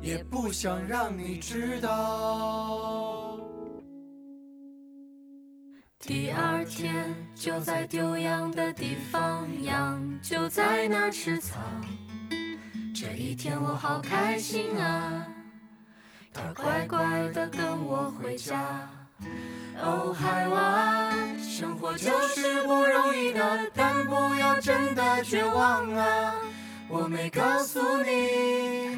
[0.01, 3.26] 也不想让你知道。
[6.07, 11.59] 第二天就在丢羊的地方，羊就在那儿吃草。
[12.95, 15.27] 这一天我好开心啊，
[16.33, 18.89] 它乖乖的跟我回家。
[19.81, 26.33] 哦，海娃，生活就是不容易的，但不要真的绝望啊。
[26.87, 28.97] 我没告诉你，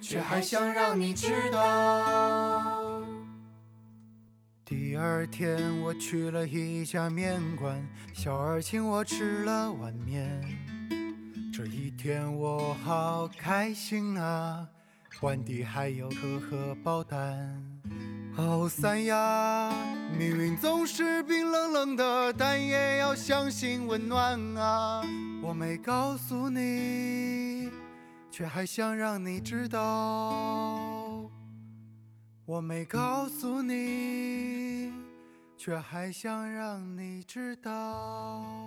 [0.00, 2.79] 却还想让你知道。
[4.70, 10.40] 第二天我去了一家面馆，小二请我吃了碗面。
[11.52, 14.64] 这一天我好开心啊，
[15.22, 17.60] 碗底还有个荷包蛋。
[18.36, 19.72] 哦，三亚，
[20.16, 25.02] 命运总是冰冷冷的，但也要相信温暖啊。
[25.42, 27.68] 我没告诉你，
[28.30, 30.99] 却还想让你知道。
[32.50, 34.92] 我没告诉你，
[35.56, 38.66] 却还想让你知道。